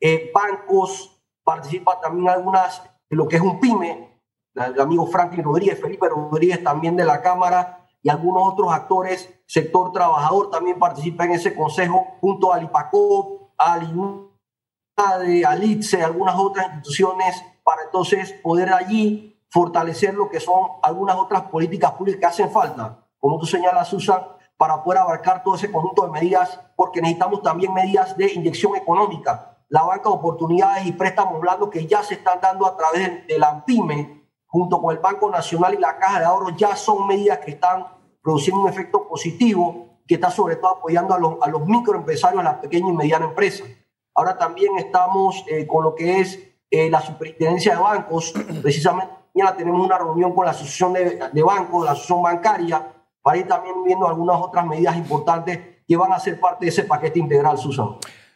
eh, 0.00 0.30
bancos, 0.34 1.22
participa 1.42 2.00
también 2.00 2.28
algunas 2.28 2.82
lo 3.10 3.26
que 3.26 3.36
es 3.36 3.42
un 3.42 3.58
PYME, 3.58 4.20
el 4.54 4.80
amigo 4.80 5.06
Franklin 5.06 5.44
Rodríguez, 5.44 5.80
Felipe 5.80 6.08
Rodríguez 6.08 6.62
también 6.62 6.96
de 6.96 7.04
la 7.04 7.22
Cámara 7.22 7.86
y 8.02 8.10
algunos 8.10 8.52
otros 8.52 8.72
actores, 8.72 9.42
sector 9.46 9.92
trabajador 9.92 10.50
también 10.50 10.78
participa 10.78 11.24
en 11.24 11.32
ese 11.32 11.54
consejo 11.54 12.16
junto 12.20 12.52
al 12.52 12.64
IPACOP, 12.64 13.52
al 13.56 13.90
INADE, 13.90 14.27
al 14.98 15.64
ITSE, 15.64 16.02
algunas 16.02 16.34
otras 16.36 16.66
instituciones 16.66 17.42
para 17.62 17.82
entonces 17.82 18.32
poder 18.42 18.72
allí 18.72 19.38
fortalecer 19.50 20.14
lo 20.14 20.28
que 20.28 20.40
son 20.40 20.68
algunas 20.82 21.16
otras 21.16 21.42
políticas 21.42 21.92
públicas 21.92 22.20
que 22.20 22.26
hacen 22.26 22.50
falta, 22.50 23.06
como 23.18 23.38
tú 23.38 23.46
señalas, 23.46 23.88
Susan, 23.88 24.22
para 24.56 24.82
poder 24.82 25.00
abarcar 25.00 25.42
todo 25.42 25.54
ese 25.54 25.70
conjunto 25.70 26.04
de 26.04 26.10
medidas, 26.10 26.60
porque 26.76 27.00
necesitamos 27.00 27.42
también 27.42 27.72
medidas 27.72 28.16
de 28.16 28.32
inyección 28.32 28.76
económica. 28.76 29.56
La 29.68 29.82
banca 29.82 30.08
de 30.08 30.16
oportunidades 30.16 30.86
y 30.86 30.92
préstamos 30.92 31.40
blandos 31.40 31.70
que 31.70 31.86
ya 31.86 32.02
se 32.02 32.14
están 32.14 32.40
dando 32.40 32.66
a 32.66 32.76
través 32.76 33.26
de 33.26 33.38
la 33.38 33.64
PYME, 33.64 34.26
junto 34.46 34.80
con 34.80 34.94
el 34.94 35.00
Banco 35.00 35.30
Nacional 35.30 35.74
y 35.74 35.78
la 35.78 35.98
Caja 35.98 36.20
de 36.20 36.24
Ahorros, 36.24 36.56
ya 36.56 36.74
son 36.74 37.06
medidas 37.06 37.38
que 37.38 37.52
están 37.52 37.86
produciendo 38.22 38.62
un 38.62 38.68
efecto 38.68 39.06
positivo, 39.06 40.00
que 40.06 40.14
está 40.14 40.30
sobre 40.30 40.56
todo 40.56 40.78
apoyando 40.78 41.14
a 41.14 41.18
los, 41.18 41.34
a 41.42 41.48
los 41.48 41.66
microempresarios, 41.66 42.40
a 42.40 42.44
las 42.44 42.54
pequeñas 42.54 42.90
y 42.90 42.96
medianas 42.96 43.28
empresas. 43.28 43.68
Ahora 44.18 44.36
también 44.36 44.76
estamos 44.78 45.44
eh, 45.46 45.64
con 45.64 45.84
lo 45.84 45.94
que 45.94 46.18
es 46.18 46.40
eh, 46.72 46.90
la 46.90 47.00
superintendencia 47.00 47.76
de 47.76 47.80
bancos. 47.80 48.34
Precisamente 48.62 49.12
mañana 49.32 49.56
tenemos 49.56 49.86
una 49.86 49.96
reunión 49.96 50.34
con 50.34 50.44
la 50.44 50.50
asociación 50.50 50.92
de, 50.92 51.20
de, 51.32 51.42
bancos, 51.44 51.84
la 51.84 51.92
asociación 51.92 52.24
bancaria, 52.24 52.84
para 53.22 53.38
ir 53.38 53.46
también 53.46 53.76
viendo 53.84 54.08
algunas 54.08 54.40
otras 54.40 54.66
medidas 54.66 54.96
importantes 54.96 55.60
que 55.86 55.96
van 55.96 56.12
a 56.12 56.18
ser 56.18 56.40
parte 56.40 56.64
de 56.64 56.70
ese 56.70 56.82
paquete 56.82 57.20
integral, 57.20 57.58
Susan. 57.58 57.90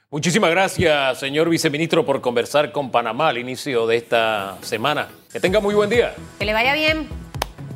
Muchísimas 0.08 0.52
gracias, 0.52 1.18
señor 1.18 1.48
viceministro, 1.48 2.06
por 2.06 2.20
conversar 2.20 2.70
con 2.70 2.92
Panamá 2.92 3.30
al 3.30 3.38
inicio 3.38 3.84
de 3.88 3.96
esta 3.96 4.58
semana. 4.60 5.08
Que 5.32 5.40
tenga 5.40 5.58
muy 5.58 5.74
buen 5.74 5.90
día. 5.90 6.14
Que 6.38 6.44
le 6.44 6.52
vaya 6.52 6.74
bien. 6.74 7.08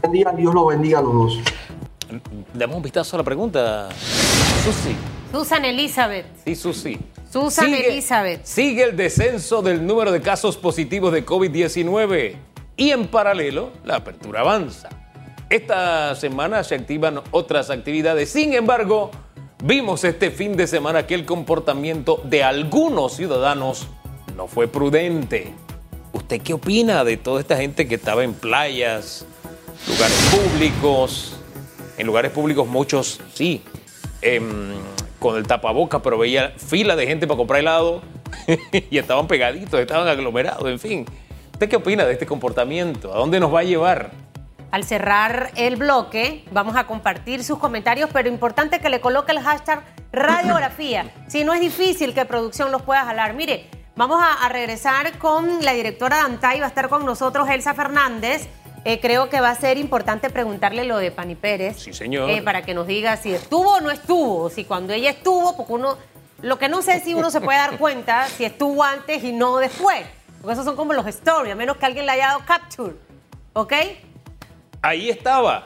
Buen 0.01 0.13
día, 0.13 0.31
Dios 0.31 0.55
lo 0.55 0.67
bendiga 0.67 1.01
a 1.01 1.03
los 1.03 1.13
dos. 1.13 1.41
Damos 2.55 2.77
un 2.77 2.83
vistazo 2.85 3.17
a 3.17 3.19
la 3.19 3.25
pregunta. 3.25 3.89
Susi. 4.63 4.95
Susan 5.33 5.65
Elizabeth. 5.65 6.27
Sí, 6.45 6.55
Susi. 6.55 7.01
Susan 7.37 7.75
Elizabeth. 7.75 8.47
Sigue 8.47 8.83
el 8.83 8.97
descenso 8.97 9.61
del 9.61 9.87
número 9.87 10.11
de 10.11 10.23
casos 10.23 10.57
positivos 10.57 11.13
de 11.13 11.27
COVID-19 11.27 12.35
y 12.79 12.93
en 12.93 13.09
paralelo 13.09 13.73
la 13.85 13.97
apertura 13.97 14.41
avanza. 14.41 14.89
Esta 15.51 16.15
semana 16.15 16.65
se 16.65 16.77
activan 16.77 17.21
otras 17.33 17.69
actividades. 17.69 18.31
Sin 18.31 18.55
embargo, 18.55 19.11
vimos 19.63 20.03
este 20.05 20.31
fin 20.31 20.57
de 20.57 20.67
semana 20.67 21.07
que 21.07 21.15
el 21.15 21.27
comportamiento 21.27 22.23
de 22.25 22.43
algunos 22.43 23.17
ciudadanos 23.17 23.87
no 24.35 24.47
fue 24.47 24.67
prudente. 24.67 25.53
¿Usted 26.15 26.41
qué 26.41 26.55
opina 26.55 27.05
de 27.05 27.19
toda 27.19 27.43
esta 27.43 27.59
gente 27.59 27.87
que 27.87 27.97
estaba 27.97 28.25
en 28.25 28.33
playas, 28.33 29.27
lugares 29.87 30.31
públicos? 30.31 31.37
En 31.99 32.07
lugares 32.07 32.33
públicos 32.33 32.67
muchos 32.67 33.21
sí, 33.35 33.63
em, 34.23 34.73
con 35.19 35.37
el 35.37 35.47
tapaboca, 35.47 36.01
pero 36.01 36.19
veía 36.19 36.53
fila 36.57 36.97
de 36.97 37.07
gente 37.07 37.27
para 37.27 37.39
comprar 37.39 37.61
helado 37.61 38.03
y 38.91 38.99
estaban 38.99 39.27
pegaditos, 39.27 39.81
estaban 39.81 40.09
aglomerados, 40.09 40.69
en 40.69 40.79
fin. 40.79 41.07
¿Usted 41.53 41.69
qué 41.69 41.77
opina 41.77 42.05
de 42.05 42.13
este 42.13 42.27
comportamiento? 42.27 43.15
¿A 43.15 43.17
dónde 43.17 43.41
nos 43.41 43.55
va 43.55 43.61
a 43.61 43.65
llevar? 43.65 44.11
Al 44.71 44.85
cerrar 44.85 45.53
el 45.57 45.77
bloque, 45.77 46.45
vamos 46.51 46.77
a 46.77 46.87
compartir 46.87 47.43
sus 47.45 47.59
comentarios, 47.59 48.11
pero 48.13 48.29
importante 48.29 48.81
que 48.81 48.91
le 48.91 49.01
coloque 49.01 49.33
el 49.33 49.41
hashtag 49.41 49.83
radiografía. 50.13 51.11
Si 51.29 51.45
no 51.45 51.55
es 51.55 51.61
difícil 51.61 52.15
que 52.15 52.25
producción 52.25 52.71
los 52.71 52.83
pueda 52.83 53.05
jalar. 53.05 53.35
Mire, 53.35 53.69
vamos 53.97 54.23
a, 54.23 54.49
regresar 54.49 55.19
con 55.19 55.65
la 55.65 55.73
directora 55.73 56.17
de 56.17 56.23
ANTAI, 56.23 56.61
va 56.61 56.67
a 56.67 56.69
estar 56.69 56.89
con 56.89 57.05
nosotros 57.05 57.49
Elsa 57.49 57.75
Fernández. 57.75 58.49
Eh, 58.89 59.01
creo 59.01 59.29
que 59.29 59.41
va 59.41 59.51
a 59.51 59.55
ser 59.57 59.79
importante 59.79 60.31
preguntarle 60.31 60.85
lo 60.85 60.99
de 60.99 61.11
Pani 61.11 61.35
Pérez. 61.35 61.77
Sí, 61.77 61.93
señor. 61.93 62.31
Eh, 62.31 62.41
para 62.41 62.63
que 62.63 62.73
nos 62.73 62.87
diga 62.87 63.17
si 63.17 63.35
estuvo 63.35 63.75
o 63.75 63.81
no 63.81 63.91
estuvo. 63.91 64.49
Si 64.49 64.65
cuando 64.65 64.93
ella 64.93 65.11
estuvo, 65.11 65.57
porque 65.57 65.73
uno. 65.73 65.99
Lo 66.41 66.57
que 66.57 66.69
no 66.69 66.83
sé 66.83 67.01
si 67.01 67.13
uno 67.13 67.31
se 67.31 67.41
puede 67.41 67.59
dar 67.59 67.79
cuenta 67.79 68.29
si 68.29 68.45
estuvo 68.45 68.85
antes 68.85 69.25
y 69.25 69.33
no 69.33 69.57
después. 69.57 70.07
Porque 70.41 70.53
esos 70.53 70.65
son 70.65 70.77
como 70.77 70.93
los 70.93 71.05
stories, 71.07 71.53
a 71.53 71.57
menos 71.57 71.79
que 71.79 71.87
alguien 71.87 72.07
le 72.07 72.13
haya 72.13 72.29
dado 72.29 72.45
capture. 72.47 72.95
¿Ok? 73.55 73.73
ahí 74.83 75.11
estaba. 75.11 75.65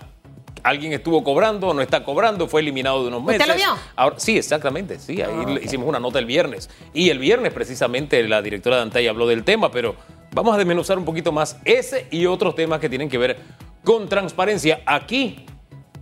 Alguien 0.63 0.95
estuvo 0.95 1.23
cobrando, 1.23 1.75
no 1.75 1.83
está 1.83 2.05
cobrando, 2.05 2.49
fue 2.49 2.63
eliminado 2.63 3.03
de 3.03 3.09
unos 3.09 3.23
meses. 3.23 3.41
¿Usted 3.41 3.53
lo 3.53 3.57
vio? 3.57 3.83
Ahora, 3.97 4.17
sí, 4.19 4.39
exactamente, 4.39 4.99
sí. 4.99 5.21
Ahí 5.21 5.45
ah, 5.47 5.59
hicimos 5.63 5.87
una 5.87 6.01
nota 6.01 6.19
el 6.19 6.27
viernes. 6.27 6.71
Y 6.95 7.11
el 7.11 7.19
viernes, 7.19 7.53
precisamente, 7.53 8.27
la 8.27 8.41
directora 8.41 8.77
de 8.77 8.83
Antay 8.83 9.09
habló 9.09 9.27
del 9.27 9.45
tema, 9.45 9.71
pero 9.71 9.95
vamos 10.33 10.55
a 10.55 10.59
desmenuzar 10.59 10.99
un 10.99 11.05
poquito 11.05 11.33
más 11.33 11.57
ese 11.65 12.07
y 12.11 12.27
otros 12.27 12.55
temas 12.55 12.81
que 12.81 12.89
tienen 12.89 13.09
que 13.09 13.19
ver 13.19 13.39
con 13.85 14.09
transparencia 14.09 14.81
aquí 14.87 15.47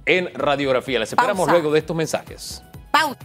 en 0.06 0.32
Radiografía. 0.34 0.98
Les 0.98 1.10
esperamos 1.10 1.48
luego 1.48 1.72
de 1.72 1.78
estos 1.80 1.96
mensajes. 1.96 2.62
Pausa. 2.90 3.18